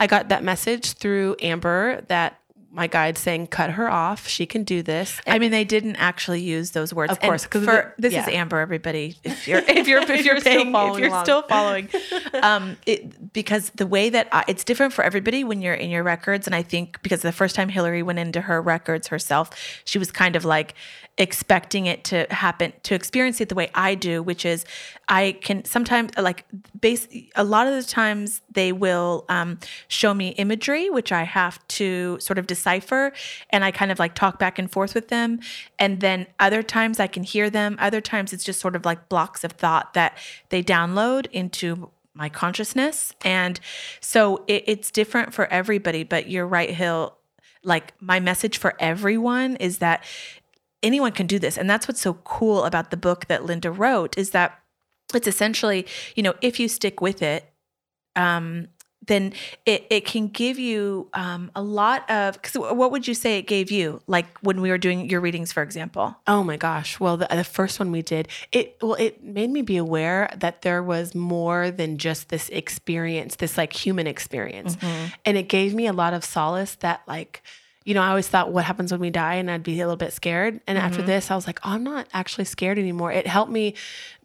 [0.00, 2.40] i got that message through amber that
[2.74, 4.26] my guide saying, "Cut her off.
[4.26, 7.44] She can do this." And I mean, they didn't actually use those words, of course.
[7.44, 7.66] Because
[7.98, 8.22] this yeah.
[8.22, 9.16] is Amber, everybody.
[9.24, 11.88] If you're if you're if you're, paying, still if you're still following,
[12.42, 16.02] um, it, because the way that I, it's different for everybody when you're in your
[16.02, 19.50] records, and I think because the first time Hillary went into her records herself,
[19.84, 20.74] she was kind of like
[21.16, 24.64] expecting it to happen, to experience it the way I do, which is
[25.08, 26.44] I can sometimes like
[26.80, 31.66] base a lot of the times they will um, show me imagery, which I have
[31.68, 33.12] to sort of decipher,
[33.50, 35.38] and I kind of like talk back and forth with them.
[35.78, 37.76] And then other times I can hear them.
[37.78, 42.28] Other times it's just sort of like blocks of thought that they download into my
[42.28, 43.12] consciousness.
[43.24, 43.60] And
[44.00, 46.02] so it, it's different for everybody.
[46.02, 47.16] But you're right, Hill.
[47.62, 50.04] Like my message for everyone is that
[50.84, 51.58] anyone can do this.
[51.58, 54.60] And that's what's so cool about the book that Linda wrote is that
[55.12, 57.52] it's essentially, you know, if you stick with it,
[58.14, 58.68] um,
[59.06, 59.32] then
[59.66, 63.42] it, it can give you um, a lot of because what would you say it
[63.42, 66.98] gave you like when we were doing your readings for example Oh my gosh.
[66.98, 70.62] Well, the, the first one we did, it well, it made me be aware that
[70.62, 74.76] there was more than just this experience, this like human experience.
[75.24, 77.42] And it gave me a lot of solace that like
[77.84, 79.96] you know, I always thought what happens when we die and I'd be a little
[79.96, 80.60] bit scared.
[80.66, 81.06] And after mm-hmm.
[81.06, 83.12] this, I was like, oh, I'm not actually scared anymore.
[83.12, 83.74] It helped me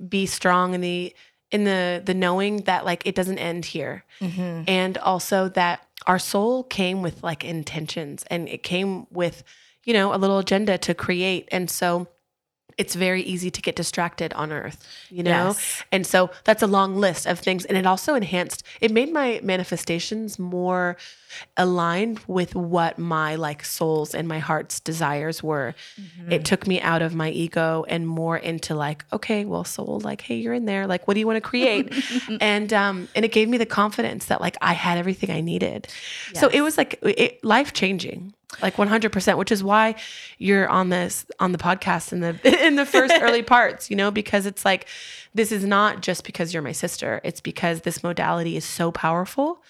[0.07, 1.13] be strong in the
[1.51, 4.05] in the the knowing that like it doesn't end here.
[4.21, 4.63] Mm-hmm.
[4.67, 9.43] And also that our soul came with like intentions and it came with
[9.89, 11.49] you know, a little agenda to create.
[11.51, 12.07] And so
[12.79, 15.47] it's very easy to get distracted on earth, you know?
[15.47, 15.83] Yes.
[15.91, 17.65] And so that's a long list of things.
[17.65, 20.95] And it also enhanced, it made my manifestations more
[21.57, 25.75] aligned with what my like soul's and my heart's desires were.
[26.29, 30.21] It took me out of my ego and more into like, okay, well, soul, like,
[30.21, 30.87] hey, you're in there.
[30.87, 31.93] Like, what do you want to create?
[32.41, 35.89] and um, and it gave me the confidence that like I had everything I needed.
[36.33, 39.93] So it was like it, life changing like 100% which is why
[40.39, 44.09] you're on this on the podcast in the in the first early parts you know
[44.09, 44.87] because it's like
[45.33, 47.21] this is not just because you're my sister.
[47.23, 49.61] It's because this modality is so powerful.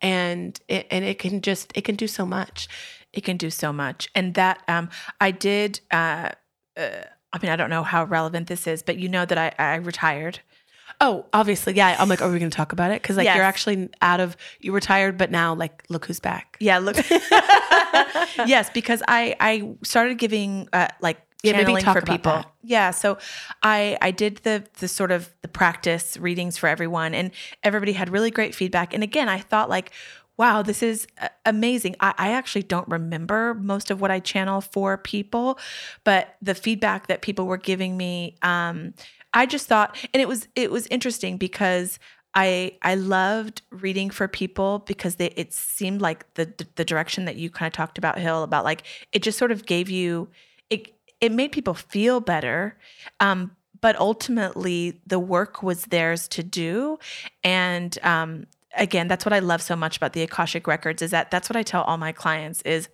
[0.00, 2.68] And it, and it can just it can do so much.
[3.12, 4.08] It can do so much.
[4.14, 4.88] And that um
[5.20, 6.30] i did uh,
[6.76, 6.88] uh
[7.32, 9.74] i mean i don't know how relevant this is but you know that i i
[9.76, 10.40] retired
[11.02, 11.94] oh obviously yeah.
[11.98, 13.02] I'm like are we going to talk about it?
[13.02, 13.36] Because like Yes.
[13.36, 16.56] you're actually out of you retired but now like look who's back.
[16.60, 16.96] Yeah look.
[18.46, 22.32] Yes because i i started giving uh like Yeah, channeling for people.
[22.32, 22.50] that.
[22.62, 23.18] yeah so
[23.62, 27.30] i i did the the sort of the practice readings for everyone and
[27.62, 28.94] everybody had really great feedback.
[28.94, 29.90] And again i thought like
[30.38, 31.94] wow this is uh, amazing.
[32.00, 35.58] I, I actually don't remember most of what i channel for people
[36.04, 38.94] but the feedback that people were giving me um
[39.34, 41.98] i just thought and it was it was interesting because
[42.34, 47.36] I I loved reading for people because they it seemed like the the direction that
[47.36, 50.28] you kind of talked about Hill about like it just sort of gave you
[50.70, 52.78] it it made people feel better
[53.20, 56.98] um but ultimately the work was theirs to do.
[57.44, 58.46] And um
[58.78, 61.56] again that's what I love so much about the Akashic records is that that's what
[61.56, 62.88] I tell all my clients is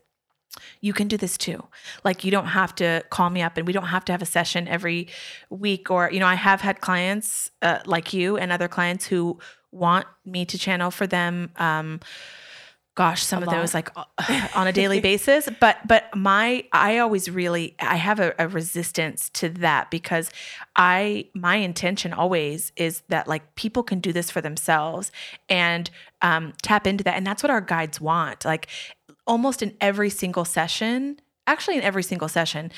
[0.80, 1.64] you can do this too.
[2.04, 4.26] Like you don't have to call me up and we don't have to have a
[4.26, 5.08] session every
[5.50, 9.38] week or you know I have had clients uh, like you and other clients who
[9.70, 12.00] want me to channel for them um
[12.94, 13.90] gosh some of those like
[14.56, 15.48] on a daily basis.
[15.60, 20.30] But but my i always really i have a, a resistance to that because
[20.74, 25.12] i my intention always is that like people can do this for themselves
[25.48, 25.90] and
[26.22, 27.16] um, tap into that.
[27.16, 28.44] And that's what our guides want.
[28.44, 28.68] Like
[29.28, 32.72] almost in every single session actually in every single session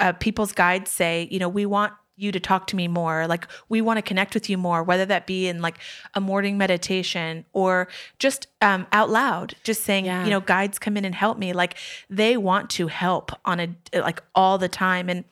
[0.00, 3.26] uh, people's guides say you know we want you to talk to me more.
[3.26, 5.78] Like we want to connect with you more whether that be in like
[6.14, 10.22] a morning meditation or just um, out loud just saying Yeah.
[10.22, 11.52] you know guides come in and help me.
[11.54, 11.74] Like
[12.10, 15.08] they want to help on a like all the time.
[15.08, 15.24] And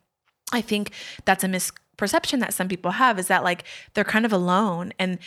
[0.53, 0.90] i think
[1.27, 1.49] that's a
[2.01, 5.19] misperception that some people have is that like they're kind of alone and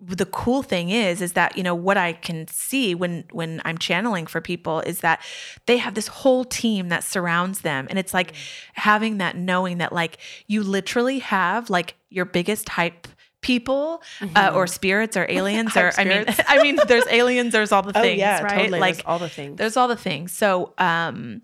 [0.00, 3.78] the cool thing is is that you know what i can see when when i'm
[3.78, 5.20] channeling for people is that
[5.66, 8.32] they have this whole team that surrounds them and it's like
[8.74, 13.08] having that knowing that like you literally have like your biggest hype
[13.42, 14.02] people
[14.36, 16.00] uh, or spirits or aliens or Mm-hmm.
[16.00, 18.78] I mean i mean there's aliens there's all the Oh, things yeah, right totally.
[18.80, 19.56] like There's all the things.
[19.56, 21.40] there's all the things so um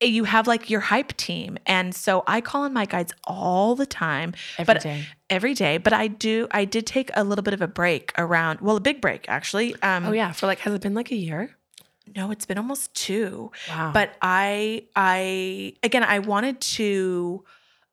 [0.00, 1.56] you have like your hype team.
[1.66, 5.04] And so i call on my guides all the time Every but day.
[5.30, 5.78] every day.
[5.78, 8.80] But i do i did take a little bit of a break around well a
[8.80, 9.74] big break actually.
[9.82, 10.32] Um oh yeah.
[10.32, 11.56] For like has it been like a year?
[12.14, 13.50] No it's been almost two.
[13.68, 13.92] Wow.
[13.92, 17.44] But i i again i wanted to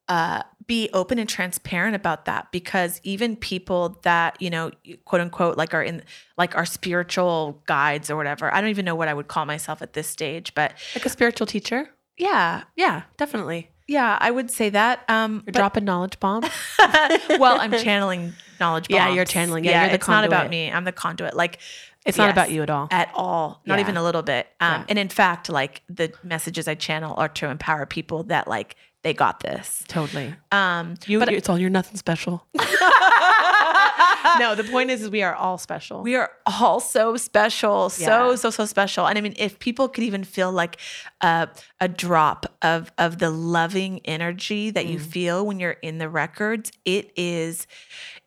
[0.08, 4.72] uh be open and transparent about that because even people that you know
[5.04, 6.02] quote unquote like are in
[6.38, 9.82] like our spiritual guides or whatever i don't even know what i would call myself
[9.82, 11.90] at this stage but like a spiritual teacher?
[12.18, 13.02] Yeah yeah.
[13.18, 13.70] Definitely.
[13.88, 16.44] Yeah i would say that um you're but- dropping knowledge bomb
[17.44, 19.66] well i'm channeling knowledge Yeah, you're channeling.
[19.66, 20.72] Yeah, you're the it's not about me.
[20.72, 21.34] I'm the conduit.
[21.36, 21.58] Like
[22.06, 22.88] it's not about you at all.
[22.92, 23.62] at all.
[23.66, 23.82] Not Yeah.
[23.86, 24.48] even a little bit.
[24.60, 24.86] Um, Yeah.
[24.90, 29.14] and in fact like the messages i channel are to empower people that like they
[29.14, 32.46] got this totally um you but it's all you're nothing special
[34.40, 36.02] no, the point is, is we are all special.
[36.04, 38.36] We are all so special, so Yeah.
[38.36, 39.06] so so special.
[39.08, 40.78] And I mean, if people could even feel like
[41.22, 45.06] a a drop of of the loving energy that you Mm.
[45.06, 47.68] feel when you're in the records, it is,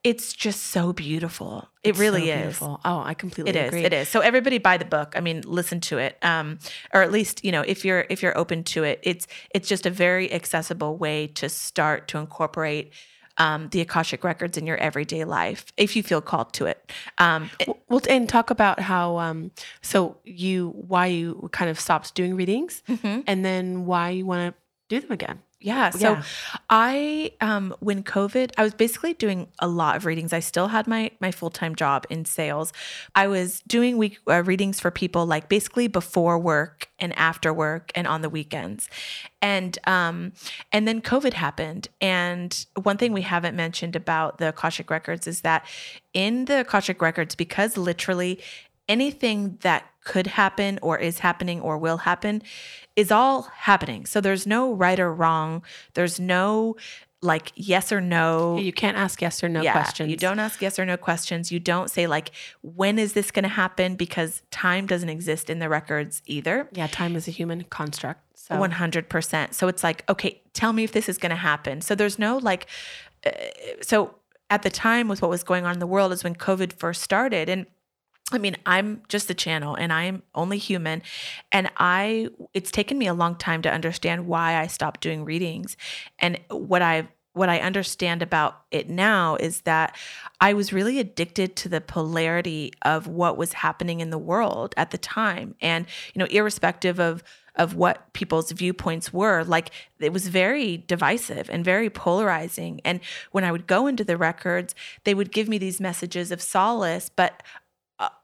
[0.05, 1.67] it's just so beautiful.
[1.83, 2.43] It It's really so is.
[2.43, 2.81] beautiful.
[2.85, 3.69] Oh, I completely It is.
[3.69, 3.85] agree.
[3.85, 4.09] It is.
[4.09, 5.15] So everybody buy the book.
[5.17, 6.19] I mean, listen to it.
[6.23, 6.59] Um,
[6.93, 9.87] or at least, you know, if you're if you're open to it, it's it's just
[9.87, 12.93] a very accessible way to start to incorporate
[13.39, 16.93] um, the Akashic records in your everyday life if you feel called to it.
[17.19, 19.51] Um, Well, well, and talk about how um
[19.83, 23.25] so you why you kind of stopped doing readings mhm.
[23.27, 25.41] and then why you want to do them again.
[25.61, 25.91] Yeah.
[25.91, 26.23] So Yeah.
[26.69, 30.35] I um when COVID, I was basically doing a lot of readings.
[30.35, 32.71] I still had my my full-time job in sales.
[33.15, 37.93] I was doing week uh, readings for people like basically before work and after work
[37.95, 38.91] and on the weekends.
[39.41, 40.33] And um
[40.71, 41.89] and then COVID happened.
[42.03, 45.67] And one thing we haven't mentioned about the Akashic records is that
[46.13, 48.39] in the Akashic records because literally
[48.87, 52.43] anything that could happen or is happening or will happen
[52.95, 54.07] is all happening.
[54.07, 55.63] So there's no right or wrong.
[55.95, 56.77] There's no
[57.23, 58.59] like yes or no.
[58.59, 60.11] You can't ask yes or no Yeah, questions.
[60.11, 61.51] You don't ask yes or no questions.
[61.51, 62.31] You don't say like
[62.63, 66.69] when is this going to happen because time doesn't exist in the records either.
[66.73, 68.21] Yeah, time is a human construct.
[68.35, 69.55] So 100%.
[69.55, 71.81] So it's like, okay, tell me if this is going to happen.
[71.81, 72.67] So there's no like,
[73.25, 73.31] uh,
[73.81, 74.17] so
[74.51, 77.03] at the time with what was going on in the world is when COVID first
[77.03, 77.49] started.
[77.49, 77.65] And
[78.33, 81.03] I mean, I'm just a channel and I am only human.
[81.53, 85.77] And I, it's taken me a long time to understand why I stopped doing readings.
[86.19, 89.97] And what I, what I understand about it now is that
[90.41, 94.91] I was really addicted to the polarity of what was happening in the world at
[94.91, 95.55] the time.
[95.61, 97.23] And, you know, irrespective of,
[97.57, 102.99] of what people's viewpoints were like it was very divisive and very polarizing and
[103.31, 107.09] when i would go into the records they would give me these messages of solace
[107.15, 107.45] but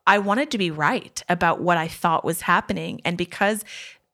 [0.06, 3.64] i wanted to be right about what i thought was happening and because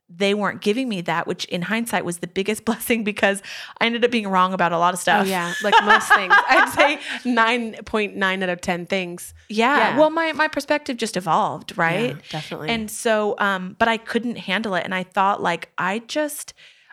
[0.09, 3.43] they weren't giving me that which in hindsight was the biggest blessing because
[3.81, 6.33] i ended up being wrong about a lot of Oh stuff yeah, like most things.
[6.49, 9.35] I'd say 9.9 out of 10 things.
[9.49, 9.99] yeah, Yeah.
[9.99, 12.69] well my my perspective just evolved right Yeah, definitely.
[12.71, 14.85] And so, um, but I couldn't handle it.
[14.85, 16.53] And I thought, like, I just,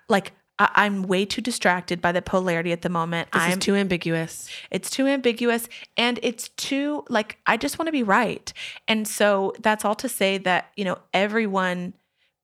[0.09, 3.31] like, I- I'm way too distracted by the polarity at the moment.
[3.31, 4.49] this I'm is too ambiguous.
[4.71, 8.51] it's too ambiguous and it's too like I just want to be right.
[8.87, 11.93] And so that's all to say that, you know, everyone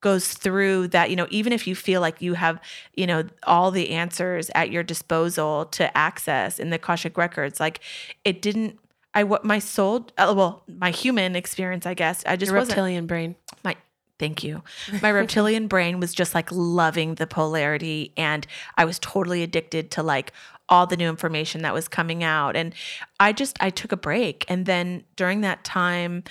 [0.02, 2.60] goes through that, you know, even if you feel like you have,
[2.96, 7.82] you know, all the answers at your disposal to access in the Akashic records, like
[8.24, 8.80] it didn't
[9.14, 12.24] I what my soul uh, well, my human experience, I guess.
[12.26, 13.36] I just Your wasn't reptilian brain.
[14.20, 14.62] Thank you.
[15.02, 18.46] My reptilian brain was just like loving the polarity and
[18.78, 20.34] i was totally addicted to like
[20.68, 22.74] all the new information that was coming out and
[23.20, 26.24] i just i took a break and then during that time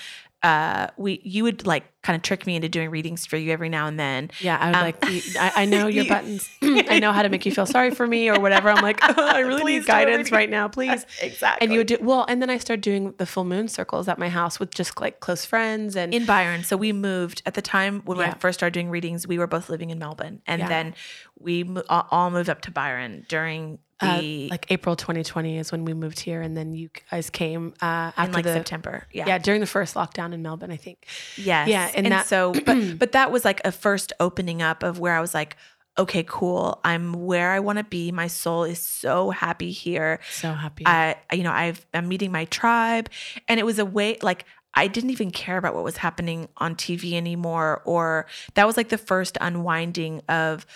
[0.44, 3.68] uh we you would like kind of trick me into doing readings for you every
[3.68, 5.36] now and then Yeah, I would Um, like.
[5.36, 6.48] I, I know your buttons.
[6.62, 8.70] I know how to make you feel sorry for me or whatever.
[8.70, 11.04] I'm like, oh, I really need guidance right now, please.
[11.20, 14.06] exactly And you would do well, and then I started doing the full moon circles
[14.08, 16.62] at my house with just like close friends and in Byron.
[16.62, 19.26] So we moved at the time when I first started doing readings.
[19.26, 20.68] We were both living in Melbourne, and Yeah.
[20.68, 20.94] then
[21.40, 26.20] we all moved up to Byron during uh, like April 2020 is when we moved
[26.20, 29.06] here, and then you guys came uh, in after like the September.
[29.12, 29.38] yeah.
[29.38, 31.06] during the first lockdown in Melbourne, I think.
[31.36, 31.68] Yes.
[31.68, 34.98] Yeah, and And, that- so, but but that was like a first opening up of
[34.98, 35.56] where I was like,
[35.98, 36.78] okay, cool.
[36.84, 38.12] I'm where I want to be.
[38.12, 40.20] My soul is so happy here.
[40.30, 40.84] So happy.
[40.86, 43.10] I, you know, I've I'm meeting my tribe,
[43.48, 44.44] and it was a way like.
[44.74, 48.90] I didn't even care about what was happening on TV anymore, or that was like
[48.90, 50.66] the first unwinding of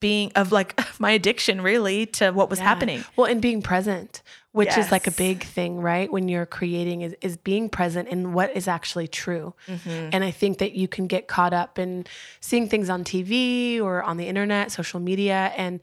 [0.00, 2.64] being of like my addiction really to what was Yeah.
[2.66, 3.04] happening.
[3.16, 6.10] Well, and being present, which is like a big thing, right?
[6.10, 9.54] When you're creating, is, is being present in what is actually true.
[9.68, 10.10] Mm-hmm.
[10.12, 12.06] And I think that you can get caught up in
[12.40, 15.80] seeing things on TV or on the internet, social media, and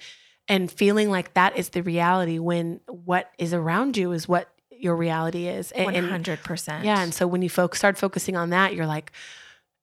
[0.48, 4.96] and feeling like that is the reality when what is around you is what your
[4.96, 5.72] reality is.
[5.72, 6.86] And- One hundred percent.
[6.86, 9.12] yeah, and so when you folk start focusing on that, you're like,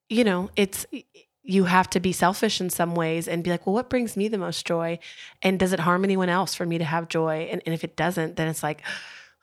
[0.09, 0.87] you know, it's
[1.43, 4.29] you have to be selfish in some ways and be like, well, what brings me
[4.29, 4.99] the most joy?
[5.43, 7.49] And does it harm anyone else for me to have joy?
[7.51, 8.83] And, and if it doesn't, then it's like,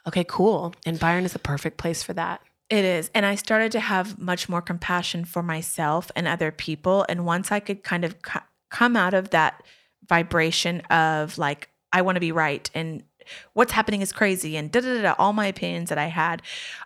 [0.08, 0.74] okay, cool.
[0.86, 2.42] And Byron is the perfect place for that.
[2.70, 3.10] It is.
[3.14, 7.06] And I started to have much more compassion for myself and other people.
[7.10, 8.40] And once I could kind of c-
[8.70, 9.64] come out of that
[10.08, 13.04] vibration of like, I want to be right and
[13.54, 16.42] what's happening is crazy and da da da, da all my opinions that I had,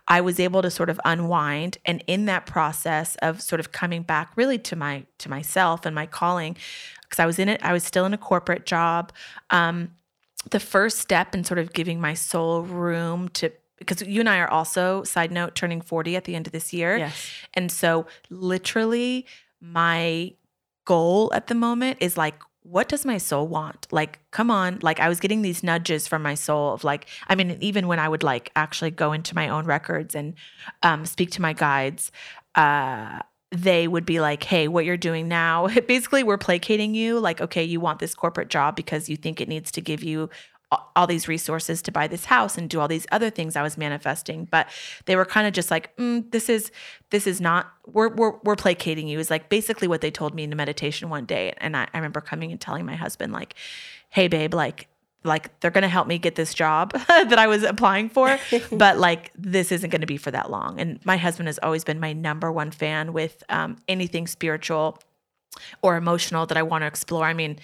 [0.07, 1.77] I was able to sort of unwind.
[1.85, 5.95] And in that process of sort of coming back really to my to myself and
[5.95, 6.57] my calling,
[7.03, 9.11] because I was in it, I was still in a corporate job.
[9.49, 9.91] Um,
[10.49, 13.51] the first step in sort of giving my soul room to
[13.85, 16.73] because you and I are also, side note, turning 40 at the end of this
[16.73, 16.97] year.
[16.97, 17.31] Yes.
[17.53, 19.25] And so, literally,
[19.59, 20.33] my
[20.85, 23.87] goal at the moment is like, what does my soul want?
[23.91, 24.79] Like, come on.
[24.81, 27.99] Like, I was getting these nudges from my soul of like, I mean, even when
[27.99, 30.33] I would like actually go into my own records and
[30.81, 32.11] um, speak to my guides,
[32.55, 33.19] uh,
[33.51, 37.19] they would be like, hey, what you're doing now, basically, we're placating you.
[37.19, 40.29] Like, okay, you want this corporate job because you think it needs to give you
[40.95, 43.77] all these resources to buy this house and do all these other things I was
[43.77, 44.45] manifesting.
[44.45, 44.67] But
[45.05, 46.71] they were kind of just like, mm, this is
[47.09, 50.43] this is not we're, we're we're placating you is like basically what they told me
[50.43, 51.53] in a meditation one day.
[51.57, 53.55] And I, I remember coming and telling my husband, like,
[54.09, 54.87] hey babe, like
[55.23, 58.37] like they're gonna help me get this job that I was applying for,
[58.71, 60.79] but like this isn't gonna be for that long.
[60.79, 64.99] And my husband has always been my number one fan with um, anything spiritual
[65.81, 67.25] or emotional that I want to explore.
[67.25, 67.59] I mean,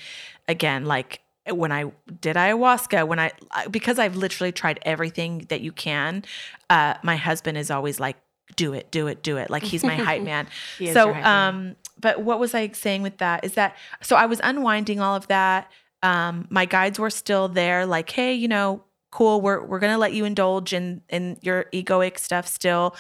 [0.47, 1.21] again, like
[1.55, 1.91] when I
[2.21, 3.31] did ayahuasca, when I
[3.69, 6.23] because I've literally tried everything that you can,
[6.69, 8.17] uh, my husband is always like,
[8.55, 10.47] "Do it, do it, do it!" Like he's my hype man.
[10.77, 11.75] so, hype um, man.
[11.99, 13.43] but what was I saying with that?
[13.43, 14.15] Is that so?
[14.15, 15.71] I was unwinding all of that.
[16.01, 19.97] Um, my guides were still there, like, "Hey, you know, cool we're we're going to
[19.97, 22.95] let you indulge in in your egoic stuff still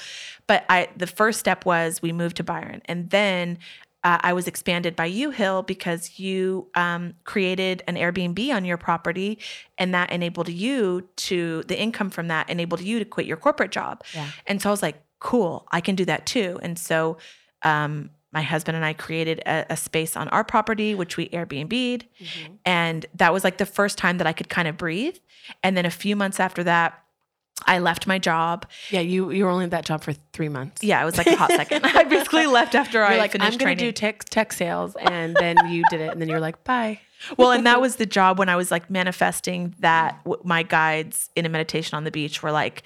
[0.47, 3.57] but i the first step was we moved to byron and then
[4.03, 8.77] uh, I was expanded by you, Hill, because you um, created an Airbnb on your
[8.77, 9.39] property,
[9.77, 13.71] and that enabled you to the income from that enabled you to quit your corporate
[13.71, 14.03] job.
[14.13, 14.29] Yeah.
[14.47, 16.59] And so I was like, cool, I can do that too.
[16.63, 17.17] And so
[17.63, 22.05] um, my husband and I created a, a, space on our property, which we Airbnb'd,
[22.05, 22.53] mm-hmm.
[22.63, 25.17] and that was like the first time that I could kind of breathe.
[25.61, 27.03] And then a few months after that,
[27.65, 28.65] I left my job.
[28.89, 30.83] Yeah, you you were only at that job for three months.
[30.83, 31.85] Yeah, it was like a hot second.
[31.85, 34.95] I basically left after you're I like, finished I'm going to do tech tech sales,
[34.95, 36.99] and then you did it, and then you're like, bye.
[37.37, 41.29] Well, and that was the job when I was like manifesting that w- my guides
[41.35, 42.83] in a meditation on the beach were like,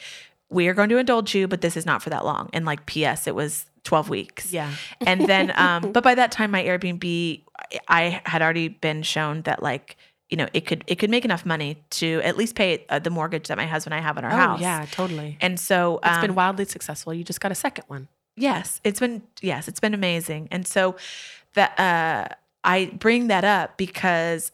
[0.49, 2.49] we are going to indulge you, but this is not for that long.
[2.51, 3.27] And like, P.S.
[3.27, 4.51] It was 12 weeks.
[4.51, 4.71] Yeah.
[5.05, 7.43] And then, um, but by that time, my Airbnb,
[7.87, 9.97] I had already been shown that like
[10.33, 13.11] you know, it could it could make enough money to at least pay uh, the
[13.11, 14.61] mortgage that my husband and I have on our oh, house.
[14.61, 15.37] Yeah, totally.
[15.41, 17.13] And so it's um, been wildly successful.
[17.13, 18.07] You just got a second one.
[18.35, 20.47] Yes, it's been yes, it's been amazing.
[20.49, 20.95] And so
[21.53, 24.51] that uh, I bring that up because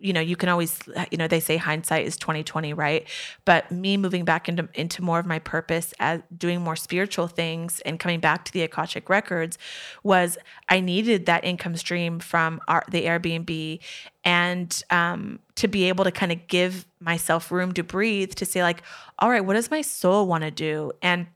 [0.00, 0.78] you know, you can always,
[1.10, 3.06] you know, they say hindsight is 2020, right?
[3.44, 7.80] But me moving back into into more of my purpose as doing more spiritual things
[7.80, 9.58] and coming back to the Akashic records
[10.04, 10.38] was
[10.68, 13.80] I needed that income stream from our, the Airbnb
[14.24, 18.62] and um, to be able to kind of give myself room to breathe to say
[18.62, 18.82] like,
[19.18, 20.92] all right, what does my soul want to do?
[21.02, 21.26] And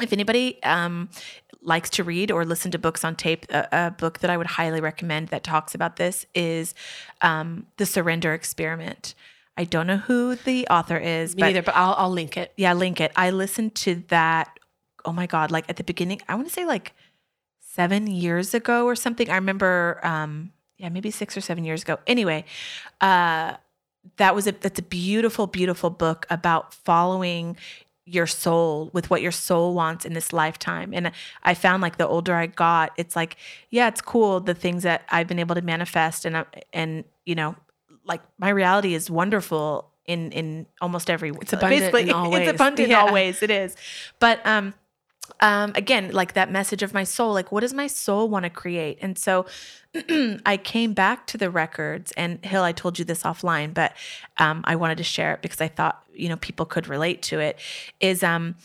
[0.00, 1.08] if anybody um,
[1.66, 4.46] likes to read or listen to books on tape, a, a, book that I would
[4.46, 6.74] highly recommend that talks about this is
[7.20, 9.14] um, The Surrender Experiment.
[9.58, 12.52] I don't know who the author is, Me but, neither, but I'll, I'll link it.
[12.56, 13.10] Yeah, link it.
[13.16, 14.58] I listened to that.
[15.04, 16.94] Oh my God, like at the beginning, I want to say like
[17.60, 19.28] seven years ago or something.
[19.28, 21.98] I remember, um, yeah, maybe six or seven years ago.
[22.06, 22.44] Anyway,
[23.00, 23.54] uh,
[24.18, 27.56] that was a that's a beautiful, beautiful book about following
[28.06, 30.94] your soul with what your soul wants in this lifetime.
[30.94, 31.10] And
[31.42, 33.36] I found like the older I got, it's like,
[33.70, 37.34] yeah, it's cool the things that I've been able to manifest and uh, and you
[37.34, 37.56] know,
[38.04, 42.48] like my reality is wonderful in in almost every it's abundant basically in all ways.
[42.48, 43.02] it's abundant yeah.
[43.02, 43.74] in all ways it is
[44.20, 44.72] but um
[45.40, 48.50] um again like that message of my soul like what does my soul want to
[48.50, 49.46] create and so
[50.44, 53.94] I came back to the records, and Hill, I told you this offline, but
[54.38, 57.38] um, I wanted to share it because I thought you know people could relate to
[57.40, 57.58] it.
[58.00, 58.56] Is um,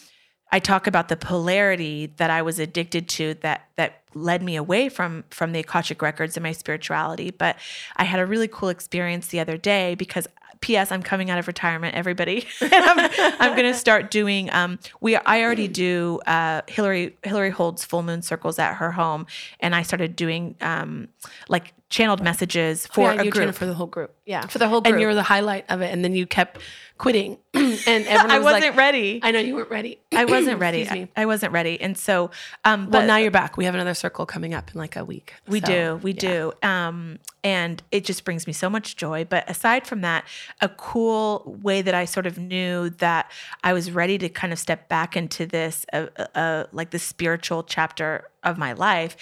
[0.52, 4.90] I talk about the polarity that I was addicted to that that led me away
[4.90, 7.32] from from the Akashic records and my spirituality.
[7.32, 7.58] But
[7.96, 10.28] I had a really cool experience the other day because
[10.62, 10.92] P.S.
[10.92, 12.48] I'm coming out of retirement, everybody.
[12.62, 13.10] I'm,
[13.40, 14.52] I'm going to start doing.
[14.54, 16.20] Um, we I already do.
[16.26, 19.26] Uh, Hillary Hillary holds full moon circles at her home,
[19.60, 21.10] and I started doing um,
[21.50, 24.16] like channeled messages for yeah, a group for the whole group.
[24.26, 24.94] Yeah, for the whole group.
[24.94, 26.60] And you were the highlight of it, and then you kept
[26.98, 29.20] quitting, and everyone I wasn't like, ready.
[29.22, 30.00] I know you weren't ready.
[30.16, 30.88] I wasn't ready.
[30.90, 32.32] I, I, wasn't ready, and so.
[32.64, 33.58] Um, but well, now you're back.
[33.58, 35.36] We have another circle coming up in like a week.
[35.48, 36.00] We so, do.
[36.02, 36.20] We yeah.
[36.20, 36.54] do.
[36.64, 39.26] Um, and it just brings me so much joy.
[39.26, 40.26] But aside from that,
[40.62, 43.30] a cool way that I sort of knew that
[43.64, 47.00] I was ready to kind of step back into this, uh, uh, uh like the
[47.00, 49.16] spiritual chapter of my life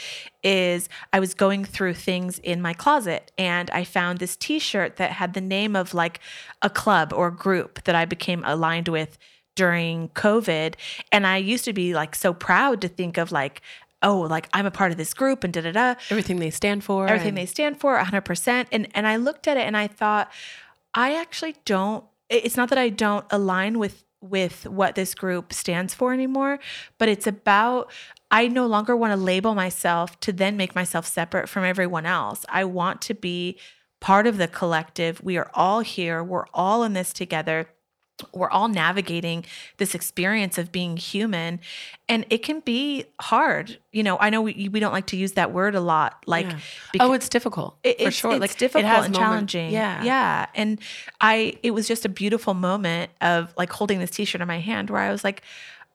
[0.44, 5.12] is I was going through things in my closet and I found this t-shirt that
[5.12, 6.20] had the name of like
[6.62, 9.18] a club or group that I became aligned with
[9.56, 10.76] during COVID.
[11.12, 13.62] And I used to be like so proud to think of like
[14.02, 15.96] oh like I'm a part of this group and da da da.
[16.10, 19.58] Everything they stand for everything and- they stand for 100% and and I looked at
[19.58, 20.32] it and I thought
[20.94, 25.94] I actually don't it's not that I don't align with with what this group stands
[25.94, 26.60] for anymore,
[26.98, 27.92] but it's about
[28.32, 32.46] I no longer want to label myself to then make myself separate from everyone else.
[32.50, 33.58] I want to be
[34.00, 35.24] part of the collective.
[35.24, 36.24] We are all here.
[36.24, 37.68] We're all in this together
[38.34, 39.46] we're all navigating
[39.78, 41.60] this experience of being human
[42.08, 43.78] and it can be hard.
[43.92, 46.46] You know i know we, we don't like to use that word a lot like
[46.46, 46.60] yeah.
[47.00, 48.32] oh it's difficult it, for sure.
[48.34, 49.72] it's like difficult it and moment, challenging.
[49.72, 50.04] Yeah.
[50.04, 50.46] Yeah.
[50.54, 50.80] And
[51.20, 54.90] i it was just a beautiful moment of like holding this t-shirt in my hand
[54.90, 55.42] where i was like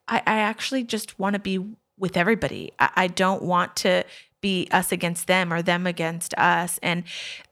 [0.09, 1.65] i, I actually just want to be
[1.99, 2.73] with everybody.
[2.79, 4.05] I, I don't want to
[4.41, 6.79] be us against them or them against us.
[6.83, 7.05] And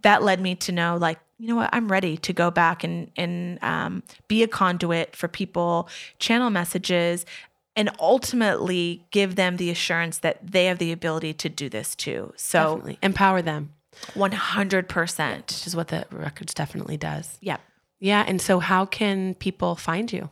[0.02, 3.10] that led me to know like you know what i'm ready to go back and
[3.16, 5.88] and um, be a conduit for people
[6.18, 7.26] channel messages
[7.74, 12.32] and ultimately give them the assurance that they have the ability to do this too
[12.36, 12.98] so definitely.
[13.02, 13.72] empower them
[14.12, 17.60] 100% which is what the records definitely does yep
[17.98, 20.30] yeah and so how can people find you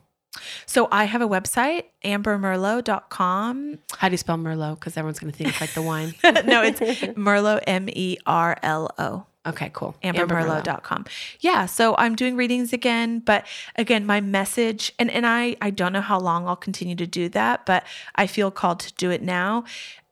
[0.64, 3.78] so I have a website, ambermerlo.com.
[3.96, 4.76] How do you spell Merlo?
[4.76, 6.14] Because everyone's going to think it's like the wine.
[6.22, 6.78] no, it's
[7.18, 9.26] Merlo, M E R L O.
[9.46, 9.94] Okay, cool.
[10.04, 11.06] ambermerlo.com.
[11.40, 15.94] Yeah, so I'm doing readings again, but again, my message and and I I don't
[15.94, 17.84] know how long I'll continue to do that, but
[18.16, 19.64] I feel called to do it now.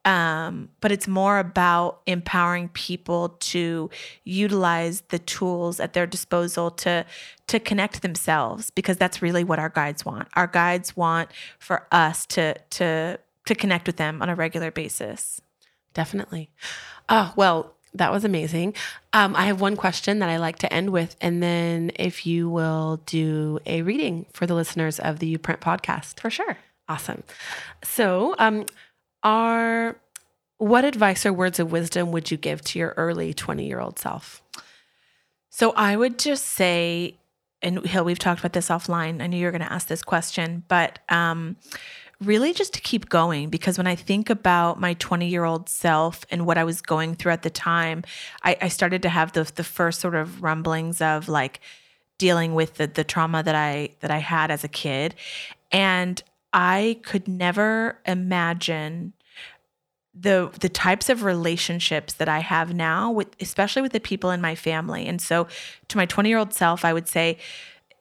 [0.04, 3.90] Um, but it's more about empowering people to
[4.24, 7.04] utilize the tools at their disposal to
[7.48, 10.28] to connect themselves because that's really what our guides want.
[10.36, 15.42] Our guides want for us to to to connect with them on a regular basis.
[15.92, 16.50] Definitely.
[17.08, 18.74] Oh, well, that was amazing.
[19.12, 22.48] Um, I have one question that I like to end with, and then if you
[22.48, 26.20] will do a reading for the listeners of the Uprint podcast.
[26.20, 26.58] For sure.
[26.88, 27.22] Awesome.
[27.84, 28.66] So, um,
[29.22, 29.96] are
[30.58, 33.98] what advice or words of wisdom would you give to your early 20 year old
[33.98, 34.42] self?
[35.50, 37.16] So, I would just say,
[37.62, 39.22] and Hill, we've talked about this offline.
[39.22, 41.56] I knew you were going to ask this question, but um,
[42.20, 46.24] really just to keep going because when I think about my 20 year old self
[46.30, 48.02] and what I was going through at the time,
[48.42, 51.60] I, I started to have the the first sort of rumblings of like
[52.18, 55.14] dealing with the the trauma that I that I had as a kid.
[55.70, 56.20] And
[56.52, 59.12] I could never imagine
[60.12, 64.40] the the types of relationships that I have now with especially with the people in
[64.40, 65.06] my family.
[65.06, 65.46] And so
[65.86, 67.38] to my 20 year old self, I would say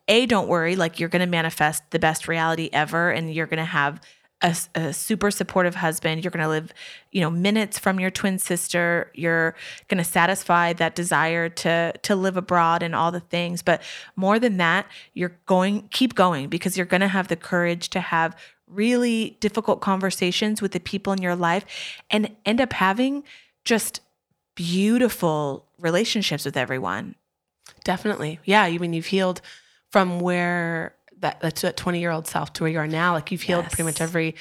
[0.07, 3.57] a don't worry like you're going to manifest the best reality ever and you're going
[3.57, 4.01] to have
[4.41, 6.23] a, a, super supportive husband.
[6.23, 6.73] You're going to live
[7.11, 9.11] you know minutes from your twin sister.
[9.15, 9.55] You're
[9.87, 13.63] going to satisfy that desire to to live abroad and all the things.
[13.63, 13.81] But
[14.15, 17.99] more than that you're going keep going because you're going to have the courage to
[17.99, 18.35] have
[18.67, 21.65] really difficult conversations with the people in your life
[22.11, 23.23] and end up having
[23.65, 24.01] just
[24.55, 27.15] beautiful relationships with everyone.
[27.83, 28.39] Definitely.
[28.43, 29.41] Yeah you mean you've healed
[29.91, 33.31] from where that that's that 20 year old self to where you are now like
[33.31, 33.73] you've healed yes.
[33.73, 34.35] pretty much every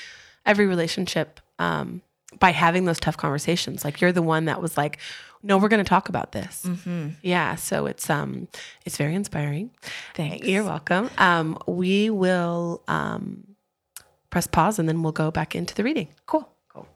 [0.45, 2.03] every relationship um,
[2.39, 3.85] by having those tough conversations.
[3.85, 4.99] Like you're the one that was like
[5.43, 6.65] no we're going to talk about this.
[6.67, 7.11] Mm-hmm.
[7.23, 8.49] yeah so it's um
[8.85, 9.71] it's very inspiring.
[10.15, 10.47] Thanks.
[10.47, 11.11] You're welcome.
[11.19, 13.57] Um we will um
[14.31, 16.09] press pause and then we'll go back into the reading.
[16.27, 16.49] Cool.
[16.69, 16.89] Cool.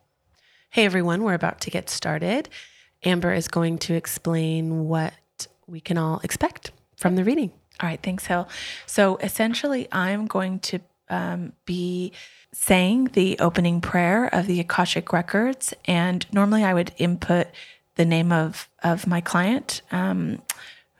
[0.71, 2.49] Hey everyone we're about to get started.
[3.03, 5.15] Amber is going to explain what
[5.67, 7.51] we can all expect from the reading
[7.81, 8.49] all right, thanks, Hill.
[8.87, 12.13] So essentially, I'm going to um, be
[12.53, 17.49] saying the opening prayer of the Akashic Records, and normally I would input
[17.97, 20.43] the name of of my client, um,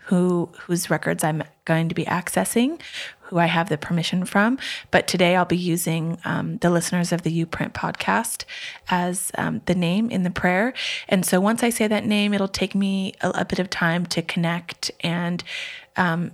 [0.07, 2.81] who whose records I'm going to be accessing,
[3.21, 4.59] who I have the permission from.
[4.91, 8.45] But today I'll be using um, the listeners of the Uprint podcast
[8.89, 10.73] as um, the name in the prayer.
[11.09, 14.07] And so once I say that name, it'll take me a, a bit of time
[14.07, 15.45] to connect and
[15.97, 16.33] um,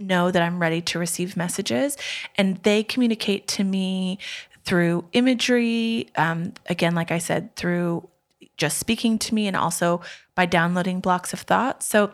[0.00, 1.96] know that I'm ready to receive messages.
[2.36, 4.18] And they communicate to me
[4.64, 8.08] through imagery, um, again, like I said, through
[8.56, 10.00] just speaking to me and also
[10.34, 11.82] by downloading blocks of thought.
[11.82, 12.12] So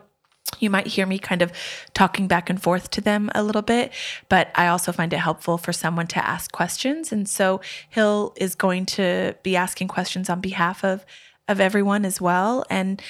[0.61, 1.53] you might hear me kind of
[1.93, 3.93] talking back and forth to them a little bit,
[4.29, 7.11] but I also find it helpful for someone to ask questions.
[7.11, 7.61] And so
[7.91, 11.05] Hill is going to be asking questions on behalf of
[11.49, 13.01] of everyone as well, and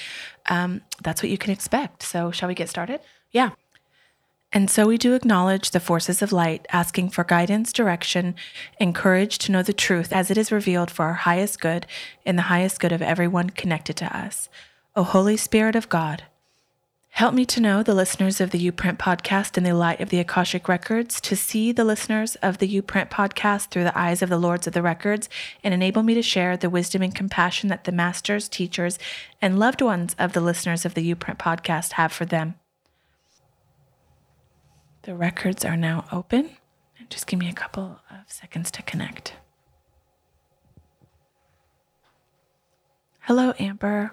[0.47, 2.03] um, that's what you can expect.
[2.03, 3.01] So, shall we get started?
[3.31, 3.51] Yeah.
[4.53, 8.33] And so we do acknowledge the forces of light, asking for guidance, direction,
[8.79, 11.85] and courage to know the truth as it is revealed for our highest good
[12.25, 14.47] and the highest good of everyone connected to us.
[14.95, 16.23] O Holy Spirit of God,
[17.09, 20.19] help me to know the listeners of the Uprint podcast in the light of the
[20.19, 24.37] Akashic Records, to see the listeners of the Uprint podcast through the eyes of the
[24.37, 25.27] Lords of the Records,
[25.61, 28.97] and enable me to share the wisdom and compassion that the masters, teachers,
[29.41, 32.55] and loved ones of the listeners of the Uprint podcast have for them.
[35.07, 36.57] The records are now open,
[36.99, 39.35] and Just give me a couple of seconds to connect.
[43.21, 44.11] Hello, Amber.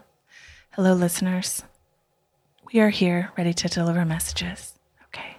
[0.70, 1.64] Hello, listeners.
[2.72, 4.74] We are here ready to deliver messages.
[5.06, 5.36] Okay.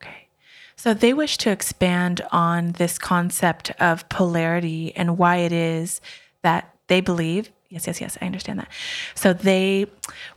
[0.00, 0.28] Okay.
[0.76, 6.00] So they wish to expand on this concept of polarity and why it is
[6.40, 7.50] that they believe.
[7.68, 8.16] Yes, yes, yes.
[8.22, 8.68] I understand that.
[9.14, 9.86] So they,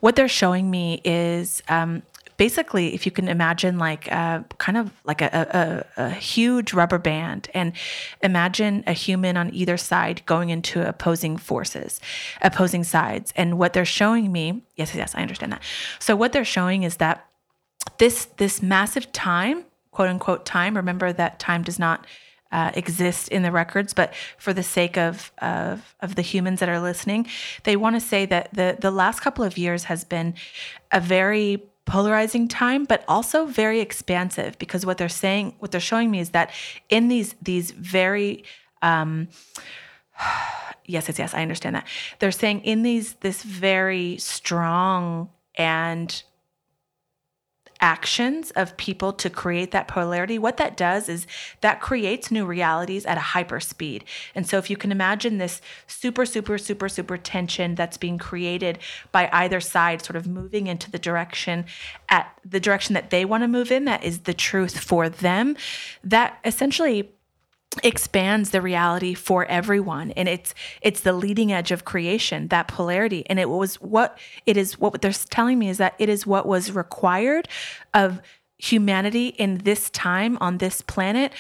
[0.02, 2.02] what they're showing me is um,
[2.40, 6.74] basically, if you can imagine, like a, uh, kind of like a, a, a, huge
[6.74, 7.74] rubber band, and
[8.24, 12.00] imagine a human on either side going into opposing forces,
[12.42, 13.34] opposing sides.
[13.36, 15.62] And what they're showing me, yes, yes, I understand that.
[16.00, 17.28] So what they're showing is that
[17.98, 20.78] this this massive time, quote unquote time.
[20.78, 22.08] Remember that time does not.
[22.52, 26.68] Uh, exist in the records, but for the sake of, of of the humans that
[26.68, 27.28] are listening,
[27.64, 30.34] they want to say that the the last couple of years has been
[30.92, 36.12] a very polarizing time but also very expansive because what they're saying what they're showing
[36.12, 36.52] me is that
[36.90, 38.44] in these these very
[38.82, 39.28] um
[40.86, 41.88] yes yes yes i understand that.
[42.20, 46.24] They're saying in these this very strong and
[47.82, 51.26] actions of people to create that polarity, what that does is
[51.62, 54.04] that creates new realities at a hyper speed.
[54.36, 58.80] And so if you can imagine this super, super, super, super tension that's being created
[59.12, 61.66] by either side, sort of moving into the direction
[62.10, 65.56] at the direction that they want to move in, that is the truth for them,
[66.04, 67.12] that essentially
[67.84, 70.12] expands the reality for everyone.
[70.12, 73.24] And it's it's the leading edge of creation that polarity.
[73.28, 76.48] And it was what it is what they're telling me is that it is what
[76.48, 77.48] was required
[77.94, 78.22] of
[78.58, 81.32] humanity in this time on this planet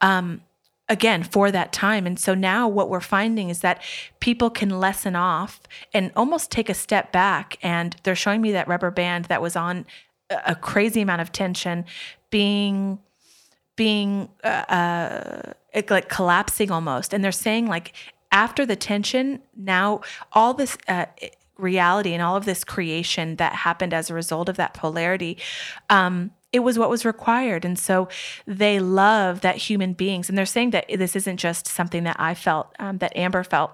[0.00, 0.40] um
[0.88, 2.06] again for that time.
[2.06, 3.82] And so now what we're finding is that
[4.20, 5.60] people can lessen off
[5.92, 7.58] and almost take a step back.
[7.62, 9.86] And they're showing me that rubber band that was on
[10.30, 11.84] a crazy amount of tension
[12.30, 12.98] being
[13.76, 17.12] being uh, uh, like collapsing almost.
[17.12, 17.92] And they're saying like
[18.30, 20.00] after the tension, now
[20.32, 21.06] all this uh,
[21.58, 25.38] reality and all of this creation that happened as a result of that polarity.
[25.90, 27.64] Um, it was what was required.
[27.64, 28.08] And so
[28.46, 30.28] they love that human beings.
[30.28, 33.72] And they're saying that this isn't just something that I felt, um, that Amber felt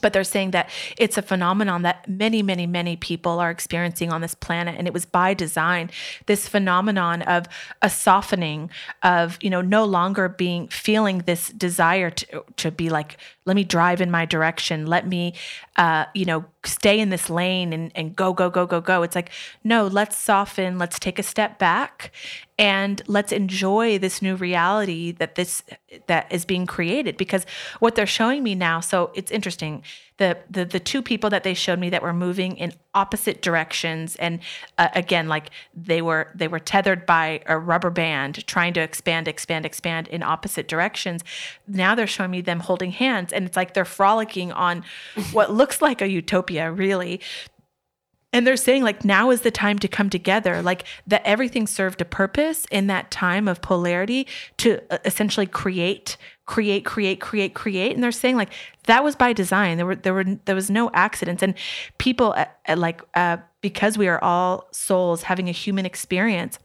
[0.00, 4.20] but they're saying that it's a phenomenon that many many many people are experiencing on
[4.20, 5.90] this planet and it was by design
[6.26, 7.46] this phenomenon of
[7.82, 8.70] a softening
[9.02, 13.64] of you know no longer being feeling this desire to to be like let me
[13.64, 14.86] drive in my direction.
[14.86, 15.34] Let me
[15.76, 19.02] uh, you know stay in this lane and, and go go go go go.
[19.02, 19.30] It's like
[19.64, 22.12] no let's soften let's take a step back
[22.58, 25.62] and let's enjoy this new reality that this
[26.06, 27.16] that is being created.
[27.16, 27.46] Because
[27.80, 29.82] what they're showing me now so it's interesting
[30.22, 34.14] the the the two people that they showed me that were moving in opposite directions
[34.16, 34.38] and
[34.78, 39.26] uh, again like they were they were tethered by a rubber band trying to expand
[39.26, 41.24] expand expand in opposite directions.
[41.66, 44.84] Now they're showing me them holding hands and it's like they're frolicking on
[45.32, 47.20] what looks like a utopia really.
[48.34, 52.00] And they're saying like now is the time to come together like that everything served
[52.00, 54.26] a purpose in that time of polarity
[54.58, 56.16] to uh, essentially create
[56.52, 57.94] create create create create.
[57.94, 58.50] And they're saying like
[58.84, 59.78] that was by design.
[59.78, 61.42] There were there were there was no accidents.
[61.42, 61.54] And
[61.96, 66.58] people uh, at like uh, because we are all souls having a human experience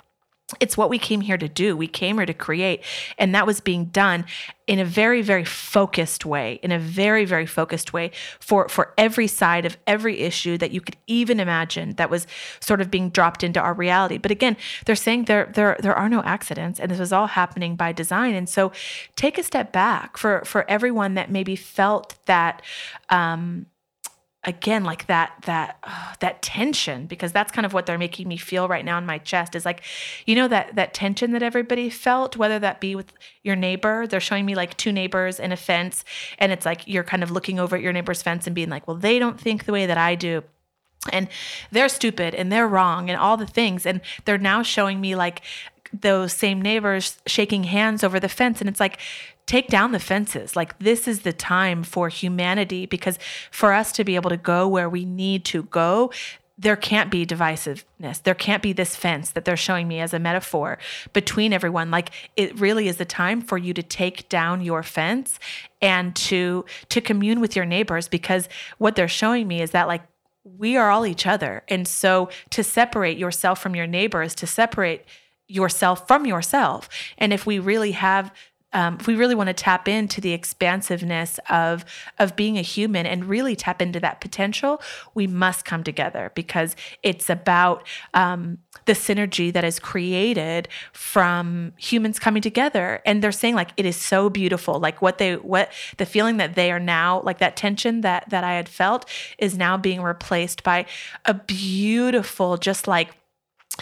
[0.61, 1.75] it's what we came here to do.
[1.75, 2.81] We came here to create.
[3.17, 4.25] And that was being done
[4.65, 9.27] in a very, very focused way, in a very, very focused way for, for every
[9.27, 12.27] side of every issue that you could even imagine that was
[12.61, 14.17] sort of being dropped into our reality.
[14.17, 17.75] But again, they're saying there, there, there are no accidents and this was all happening
[17.75, 18.33] by design.
[18.33, 18.71] And so
[19.17, 22.61] take a step back for, for everyone that maybe felt that,
[23.09, 23.65] um,
[24.43, 28.38] again like that that uh, that tension because that's kind of what they're making me
[28.38, 29.81] feel right now in my chest is like
[30.25, 33.11] you know that that tension that everybody felt whether that be with
[33.43, 36.05] your neighbor they're showing me like two neighbors in a fence
[36.38, 38.88] and it's like you're kind of looking over at your neighbor's fence and being like
[38.88, 40.43] well they don't think the way that I do.
[41.13, 41.29] And
[41.71, 45.41] they're stupid and they're wrong and all the things and they're now showing me like
[45.93, 48.99] those same neighbors shaking hands over the fence and it's like
[49.47, 50.55] take down the fences.
[50.55, 53.17] Like this is the time for humanity because
[53.49, 56.11] for us to be able to go where we need to go,
[56.59, 58.21] there can't be divisiveness.
[58.23, 60.79] There can't be this fence that they're showing me as a metaphor
[61.13, 61.91] between everyone.
[61.91, 65.39] Like it really is the time for you to take down your fence
[65.81, 70.01] and to to commune with your neighbors because what they're showing me is that like
[70.43, 71.63] we are all each other.
[71.67, 75.05] And so to separate yourself from your neighbors, to separate
[75.47, 76.89] yourself from yourself.
[77.17, 78.33] And if we really have
[78.74, 81.86] um, if we really want to tap into the expansiveness of
[82.20, 84.82] of being a human and really tap into that potential,
[85.13, 92.20] we must come together because it's about um, the synergy that is created from humans
[92.20, 93.01] coming together.
[93.05, 96.55] And they're saying like it is so beautiful, like what they what the feeling that
[96.55, 100.63] they are now like that tension that that I had felt is now being replaced
[100.63, 100.86] by
[101.26, 103.15] a beautiful, just like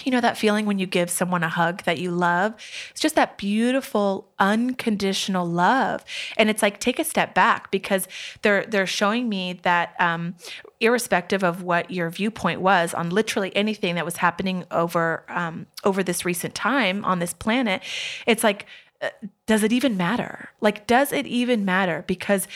[0.03, 2.53] you know that feeling when you give someone a hug that you love
[2.91, 6.03] it's just that beautiful unconditional love
[6.37, 8.07] and it's like take a step back because
[8.41, 10.35] they're they're showing me that um,
[10.79, 16.03] irrespective of what your viewpoint was on literally anything that was happening over um, over
[16.03, 17.81] this recent time on this planet
[18.25, 18.65] it's like
[19.01, 19.09] uh,
[19.45, 20.49] does it even matter?
[20.61, 22.05] Like, does it even matter?
[22.07, 22.47] Because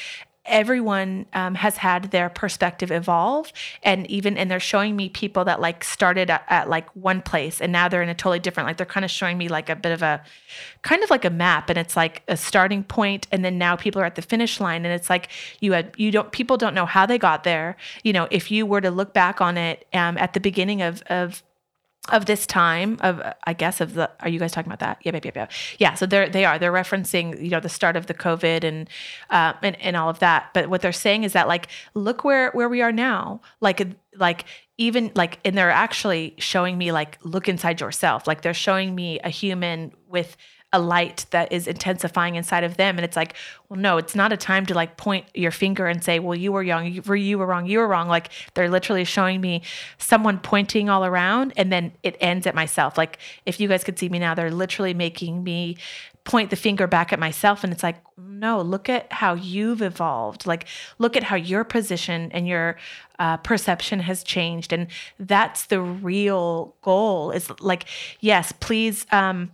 [0.45, 3.51] everyone um, has had their perspective evolve.
[3.83, 7.61] And even and they're showing me people that like started at, at, like one place
[7.61, 9.75] and now they're in a totally different like they're kind of showing me like a
[9.75, 10.21] bit of a
[10.81, 14.01] kind of like a map and it's like a starting point and then now people
[14.01, 15.29] are at the finish line and it's like
[15.61, 17.75] you had you don't people don't know how they got there.
[18.03, 21.01] You know if you were to look back on it um, at the beginning of
[21.07, 21.43] of
[22.11, 24.99] of this time of I guess of the are you guys talking about that?
[25.03, 25.47] Yeah, yeah, yeah,
[25.77, 25.93] yeah.
[25.93, 28.89] So they're they are they're referencing you know the start of the COVID and
[29.29, 30.49] uh, and and all of that.
[30.53, 33.41] But what they're saying is that like look where where we are now.
[33.61, 33.85] Like
[34.15, 34.45] like
[34.77, 38.27] even like and they're actually showing me like look inside yourself.
[38.27, 40.37] Like they're showing me a human with
[40.71, 42.97] a light that is intensifying inside of them.
[42.97, 43.33] And it's like
[43.69, 46.51] well no it's not a time to like point your finger and say well you
[46.51, 48.07] were young you were you were wrong you were wrong.
[48.07, 49.63] Like they're literally showing me
[49.97, 52.97] someone pointing all around and then it ends at myself.
[52.97, 55.77] Like if you guys could see me now they're literally making me
[56.23, 57.63] point the finger back at myself.
[57.63, 60.45] And it's like no look at how you've evolved.
[60.45, 60.67] Like
[60.99, 62.77] look at how your position and your
[63.17, 64.71] uh, perception has changed.
[64.71, 64.87] And
[65.19, 67.85] that's the real goal is like
[68.19, 69.51] yes please um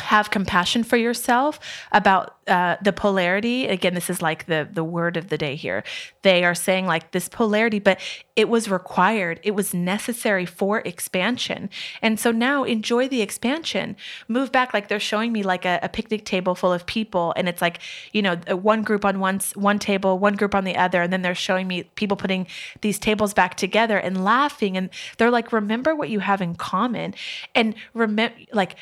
[0.00, 1.58] have compassion for yourself
[1.92, 3.66] about uh, the polarity.
[3.66, 5.84] Again this is like the the word of the day here.
[6.22, 8.00] They are saying like this polarity but
[8.36, 9.40] it was required.
[9.42, 11.68] It was necessary for expansion.
[12.00, 13.96] And so now enjoy the expansion.
[14.28, 14.72] Move back.
[14.72, 17.80] Like they're showing me like a, a picnic table full of people and it's like
[18.12, 21.22] you know one group on one one table one group on the other and then
[21.22, 22.46] they're showing me people putting
[22.80, 27.14] these tables back together and laughing and they're like remember what you have in common
[27.54, 28.76] and remember like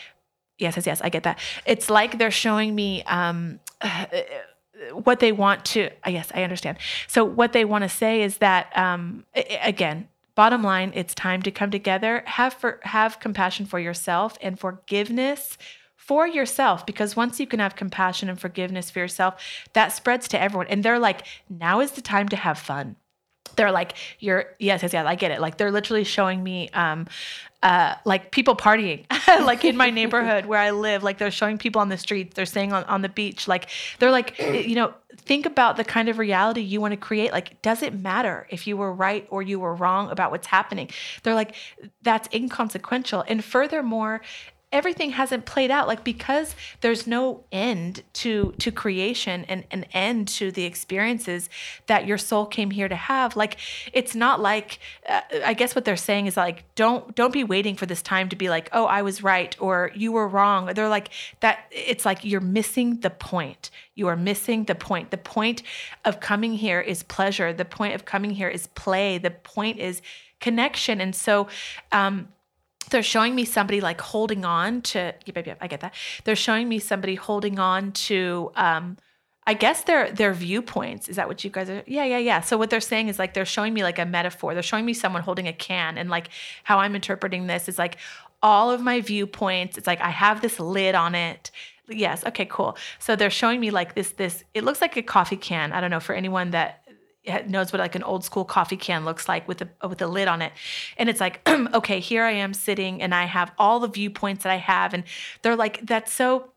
[0.59, 1.38] yes, yes, yes, I get that.
[1.64, 3.61] It's like they're showing me um,
[4.92, 5.90] what they want to.
[6.07, 6.78] Yes, I understand.
[7.09, 9.24] So what they want to say is that um,
[9.62, 12.22] again, bottom line, it's time to come together.
[12.26, 15.59] Have for have compassion for yourself and forgiveness
[16.07, 19.42] for yourself because once you can have compassion and forgiveness for yourself
[19.72, 22.94] that spreads to everyone and they're like now is the time to have fun
[23.57, 27.09] they're like you're yes yes yes i get it like they're literally showing me um
[27.66, 29.04] uh, like people partying,
[29.44, 31.02] like in my neighborhood where I live.
[31.02, 33.48] Like they're showing people on the streets, they're saying on, on the beach.
[33.48, 37.32] Like they're like, you know, think about the kind of reality you want to create.
[37.32, 40.90] Like, does it matter if you were right or you were wrong about what's happening?
[41.24, 41.56] They're like,
[42.02, 43.24] that's inconsequential.
[43.26, 44.20] And furthermore,
[44.72, 45.86] everything hasn't played out.
[45.86, 51.48] Like because there's no end to to creation and an end to the experiences
[51.86, 53.56] that your soul came here to have like
[53.92, 57.76] it's not like uh, i guess what they're saying is like don't don't be waiting
[57.76, 60.66] for this time to be like oh i was right or you were wrong.
[60.74, 61.10] They're like
[61.40, 63.70] that it's like you're missing the point.
[63.94, 65.10] You are missing the point.
[65.10, 65.62] The point
[66.04, 67.52] of coming here is pleasure.
[67.52, 69.18] The point of coming here is play.
[69.18, 70.02] The point is
[70.40, 71.00] connection.
[71.00, 71.48] And so
[71.92, 72.28] um
[72.91, 75.95] they're showing me somebody like holding on to yep, yep, I get that.
[76.24, 78.97] They're showing me somebody holding on to um
[79.47, 81.09] I guess their their viewpoints.
[81.09, 81.82] Is that what you guys are?
[81.87, 82.41] Yeah, yeah, yeah.
[82.41, 84.55] So what they're saying is like they're showing me like a metaphor.
[84.55, 86.30] They're showing me someone holding a can and like
[86.64, 87.99] how I'm interpreting this is like
[88.43, 89.78] all of my viewpoints.
[89.78, 91.53] It's like I have this lid on it.
[91.89, 92.76] Yes, okay, cool.
[92.99, 95.72] So they're showing me like this this it looks like a coffee can.
[95.72, 96.82] I don't know for anyone that
[97.48, 100.28] knows what like an old school coffee can looks like with a with a lid
[100.28, 100.52] on it.
[100.96, 104.52] And it's like okay here i am sitting and i have all the viewpoints that
[104.52, 104.94] i have.
[104.94, 105.04] And
[105.42, 106.50] they're like that's so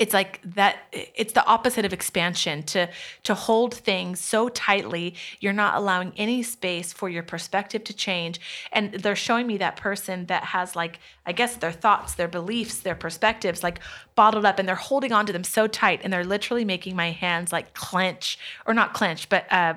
[0.00, 2.88] it's like that it's the opposite of expansion to
[3.22, 8.40] to hold things so tightly you're not allowing any space for your perspective to change.
[8.72, 12.80] And they're showing me that person that has like i guess their thoughts their beliefs
[12.80, 13.78] their perspectives like
[14.16, 17.10] bottled up and they're holding on to them so tight and they're literally making my
[17.12, 19.74] hands like clench or not clench but uh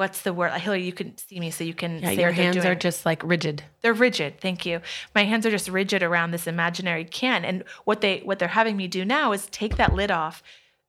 [0.00, 0.50] what's the word?
[0.52, 1.98] Hillary, you can see me so you can.
[1.98, 3.62] Yeah, your hands are just like rigid.
[3.82, 4.40] They're rigid.
[4.40, 4.80] Thank you.
[5.14, 8.78] My hands are just rigid around this imaginary can, and what they what they're having
[8.78, 10.42] me do now is take that lid off,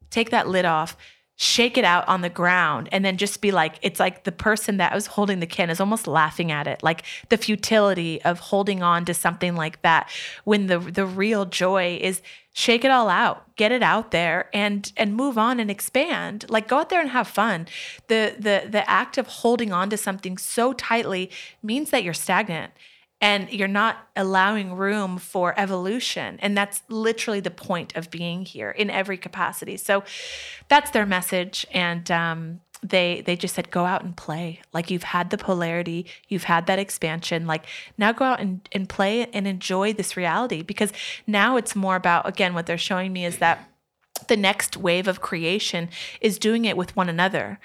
[0.09, 0.95] take that lid off,
[1.35, 4.77] shake it out on the ground and then just be like it's like the person
[4.77, 6.83] that was holding the can is almost laughing at it.
[6.83, 10.09] Like the futility of holding on to something like that
[10.43, 12.21] when the the real joy is
[12.53, 16.45] shake it all out get it out there and and move on and expand.
[16.49, 17.67] Like go out there and have fun.
[18.07, 21.31] The the the act of holding on to something so tightly
[21.63, 22.71] means that you're stagnant
[23.21, 26.39] and you're not allowing room for evolution.
[26.41, 29.77] And that's literally the point of being here in every capacity.
[29.77, 30.03] So
[30.67, 31.65] that's their message.
[31.71, 34.61] And um, they they just said go out and play.
[34.73, 36.07] Like you've had the polarity.
[36.27, 37.45] You've had that expansion.
[37.45, 37.65] Like
[37.97, 40.63] now go out and, and play and enjoy this reality.
[40.63, 40.91] Because
[41.27, 43.69] now it's more about again what they're showing me is that
[44.27, 45.89] the next wave of creation
[46.21, 47.59] is doing it with one another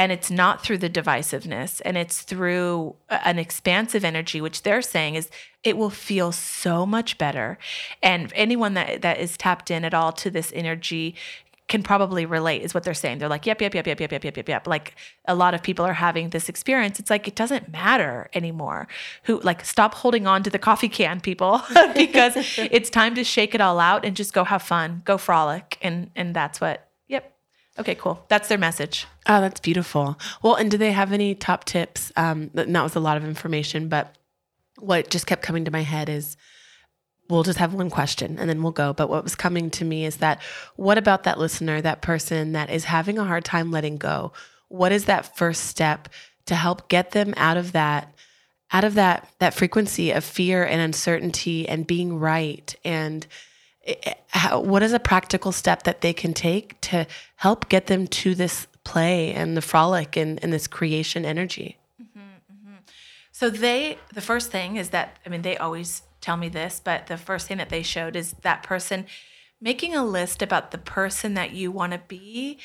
[0.00, 4.80] and it's not through the divisiveness and it's through uh, an expansive energy which they're
[4.80, 5.28] saying is
[5.62, 7.58] it will feel so much better.
[8.02, 11.16] And anyone that that is tapped in at all to this energy
[11.68, 13.18] can probably relate is what they're saying.
[13.18, 14.66] They're like yep yep yep yep yep yep yep yep yep.
[14.66, 14.96] Like
[15.26, 16.98] a lot of people are having this experience.
[16.98, 18.88] It's like it doesn't matter anymore
[19.24, 21.60] who like stop holding on to the coffee can people
[21.94, 25.76] because it's time to shake it all out and just go have fun go frolic
[25.82, 26.89] and and that's what
[27.78, 28.24] Okay, cool.
[28.28, 29.06] That's their message.
[29.26, 30.18] Oh, that's beautiful.
[30.42, 32.12] Well, and do they have any top tips?
[32.16, 34.14] Um, that was a lot of information, but
[34.78, 36.36] what just kept coming to my head is
[37.28, 38.92] we'll just have one question and then we'll go.
[38.92, 40.42] But what was coming to me is that
[40.76, 44.32] what about that listener, that person that is having a hard time letting go?
[44.68, 46.08] What is that first step
[46.46, 48.12] to help get them out of that?
[48.72, 53.26] out of that that frequency of fear and uncertainty and being right and
[54.28, 58.34] how, what is a practical step that they can take to help get them to
[58.34, 61.76] this play and the frolic and, and this creation energy?
[62.00, 62.76] Mm-hmm, mm-hmm.
[63.32, 67.06] So they, the first thing is that, I mean, they always tell me this, but
[67.06, 69.06] the first thing that they showed is that person
[69.60, 72.58] making a list about the person that you want to be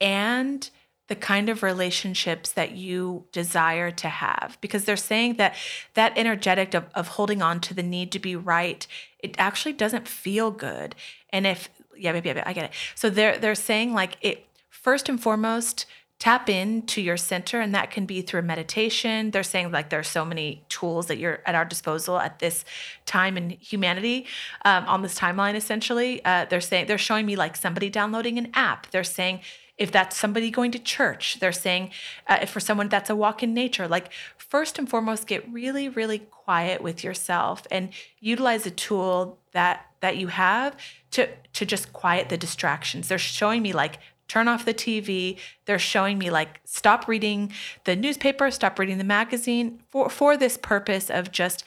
[0.00, 0.70] and
[1.08, 4.56] the kind of relationships that you desire to have.
[4.60, 5.54] Because they're saying that
[5.94, 8.86] that energetic of, of holding on to the need to be right
[9.18, 10.94] it actually doesn't feel good.
[11.30, 12.70] And if yeah maybe i get it.
[12.94, 15.86] So they're they're saying like it first and foremost
[16.18, 19.30] tap into your center and that can be through meditation.
[19.30, 22.64] They're saying like there's so many tools that you're at our disposal at this
[23.06, 24.26] time in humanity
[24.64, 26.24] um, on this timeline essentially.
[26.24, 28.90] Uh, they're saying they're showing me like somebody downloading an app.
[28.90, 29.40] They're saying
[29.78, 31.90] if that's somebody going to church they're saying
[32.26, 36.18] uh, for someone that's a walk in nature like first and foremost get really really
[36.18, 40.76] quiet with yourself and utilize a tool that that you have
[41.10, 43.08] to to just quiet the distractions.
[43.08, 43.98] They're showing me like
[44.28, 47.50] turn off the tv they're showing me like stop reading
[47.84, 51.64] the newspaper stop reading the magazine for for this purpose of just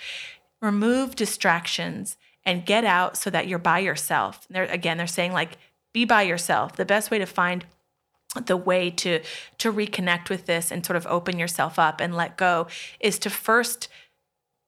[0.62, 4.48] remove distractions and get out so that you're by yourself.
[4.50, 5.58] They're, again they're saying like
[5.94, 6.76] be by yourself.
[6.76, 7.66] The best way to find
[8.46, 9.22] the way to
[9.58, 12.68] to reconnect with this and sort of open yourself up and let go
[13.00, 13.90] is to first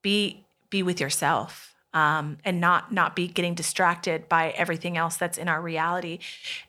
[0.01, 5.37] be be with yourself um, and not not be getting distracted by everything else that's
[5.37, 6.19] in our reality.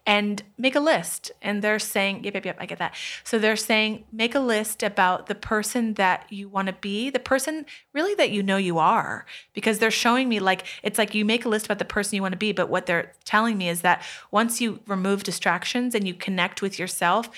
[0.06, 1.32] And make a list.
[1.40, 2.94] And they're saying yep yep yep i get that.
[3.22, 7.18] So they're saying make a list about the person that you want to be the
[7.18, 9.24] person really that you know you are.
[9.54, 12.22] Because they're showing me like it's like you make a list about the person you
[12.22, 16.06] want to be but what they're telling me is that once you remove distractions and
[16.06, 17.30] you connect with yourself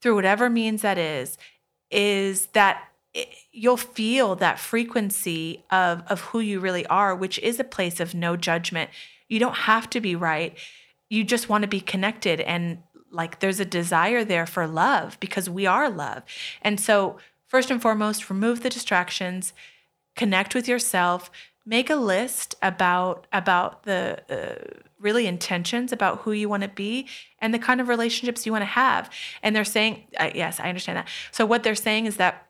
[0.00, 1.38] through whatever means that is
[1.90, 2.87] is that
[3.52, 8.14] you'll feel that frequency of of who you really are which is a place of
[8.14, 8.90] no judgment.
[9.28, 10.56] You don't have to be right.
[11.08, 12.78] You just want to be connected and
[13.10, 16.22] like there's a desire there for love because we are love.
[16.62, 19.52] And so first and foremost remove the distractions
[20.14, 21.30] connect with yourself
[21.68, 27.06] make a list about about the uh, really intentions about who you want to be
[27.40, 29.08] and the kind of relationships you want to have.
[29.42, 31.08] And they're saying uh, yes i understand that.
[31.30, 32.47] So what they're saying is that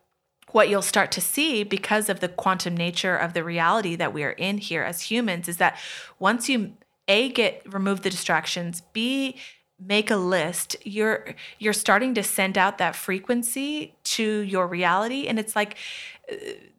[0.53, 4.25] what you'll start to see because of the quantum nature of the reality that we
[4.25, 5.79] are in here as humans is that
[6.19, 6.73] once you
[7.07, 9.37] a get remove the distractions b
[9.81, 15.27] make a list you're you're starting to send out that frequency to your reality.
[15.27, 15.77] And it's like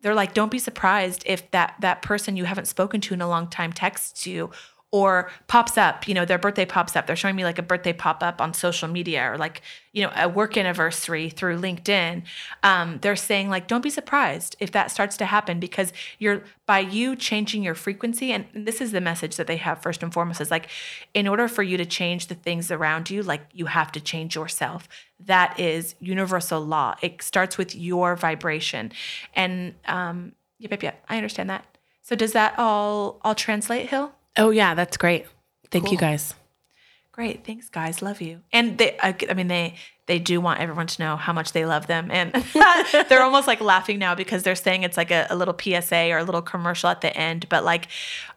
[0.02, 3.30] they're like don't be surprised if that that person you haven't spoken to in a
[3.30, 4.50] long time texts you
[4.92, 7.06] or pops up, you know, their birthday pops up.
[7.06, 9.62] They're showing me like a birthday pop up on social media or like,
[9.94, 12.24] you know, a work anniversary through LinkedIn.
[12.64, 16.80] Um, they're saying like, don't be surprised if that starts to happen because you're by
[16.80, 18.32] you changing your frequency.
[18.32, 20.70] And this is the message that they have first and foremost is like,
[21.14, 24.36] in order for you to change the things around you, like you have to change
[24.36, 24.90] yourself.
[25.20, 26.96] That is universal law.
[27.04, 28.92] It starts with your vibration.
[29.36, 31.06] And um, yep, yep, yep.
[31.08, 31.66] I understand that.
[32.02, 34.14] So does that all all translate, Hill?
[34.38, 35.26] Oh, yeah, that's great.
[35.72, 35.94] Thank cool.
[35.94, 36.34] you guys.
[37.20, 38.02] Great, thanks, guys.
[38.02, 38.42] Love you.
[38.54, 39.76] And they, I, I mean, they
[40.06, 42.32] they do want everyone to know how much they love them, and
[43.10, 46.20] they're almost like laughing now because they're saying it's like a, a little PSA or
[46.20, 47.48] a little commercial at the end.
[47.50, 47.90] But like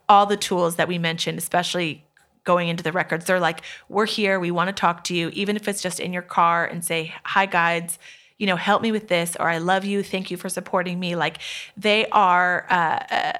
[0.08, 2.04] all the tools that we mentioned, especially
[2.42, 4.40] going into the records, they're like, "We're here.
[4.40, 7.14] We want to talk to you, even if it's just in your car and say
[7.24, 8.00] hi, guides."
[8.36, 10.02] You know, help me with this, or I love you.
[10.02, 11.14] Thank you for supporting me.
[11.14, 11.38] Like
[11.76, 12.66] they are.
[12.68, 13.32] Uh, uh,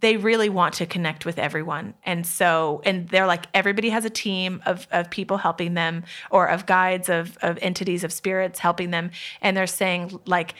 [0.00, 1.94] they really want to connect with everyone.
[2.04, 6.46] And so, and they're like, everybody has a team of, of people helping them or
[6.46, 9.10] of guides, of, of entities, of spirits helping them.
[9.40, 10.54] And they're saying, like,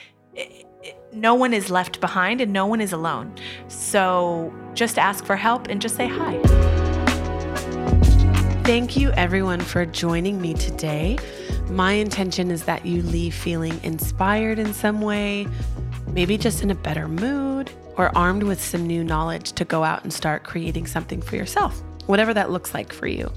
[1.13, 3.33] no one is left behind and no one is alone.
[3.67, 6.39] So just ask for help and just say hi.
[8.63, 11.17] Thank you, everyone, for joining me today.
[11.69, 15.47] My intention is that you leave feeling inspired in some way,
[16.07, 20.03] maybe just in a better mood or armed with some new knowledge to go out
[20.03, 23.29] and start creating something for yourself, whatever that looks like for you.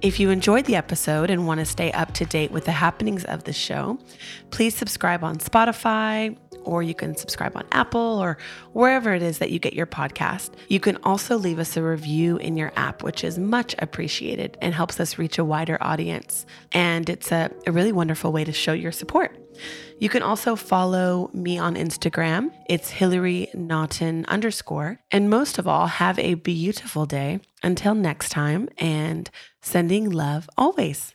[0.00, 3.24] If you enjoyed the episode and want to stay up to date with the happenings
[3.24, 3.98] of the show,
[4.50, 8.38] please subscribe on Spotify, or you can subscribe on Apple or
[8.74, 10.50] wherever it is that you get your podcast.
[10.68, 14.72] You can also leave us a review in your app, which is much appreciated and
[14.72, 16.46] helps us reach a wider audience.
[16.70, 19.36] And it's a, a really wonderful way to show your support.
[20.00, 22.52] You can also follow me on Instagram.
[22.66, 24.98] It's Hillary Naughton underscore.
[25.10, 27.40] And most of all, have a beautiful day.
[27.62, 29.28] Until next time, and
[29.60, 31.14] sending love always.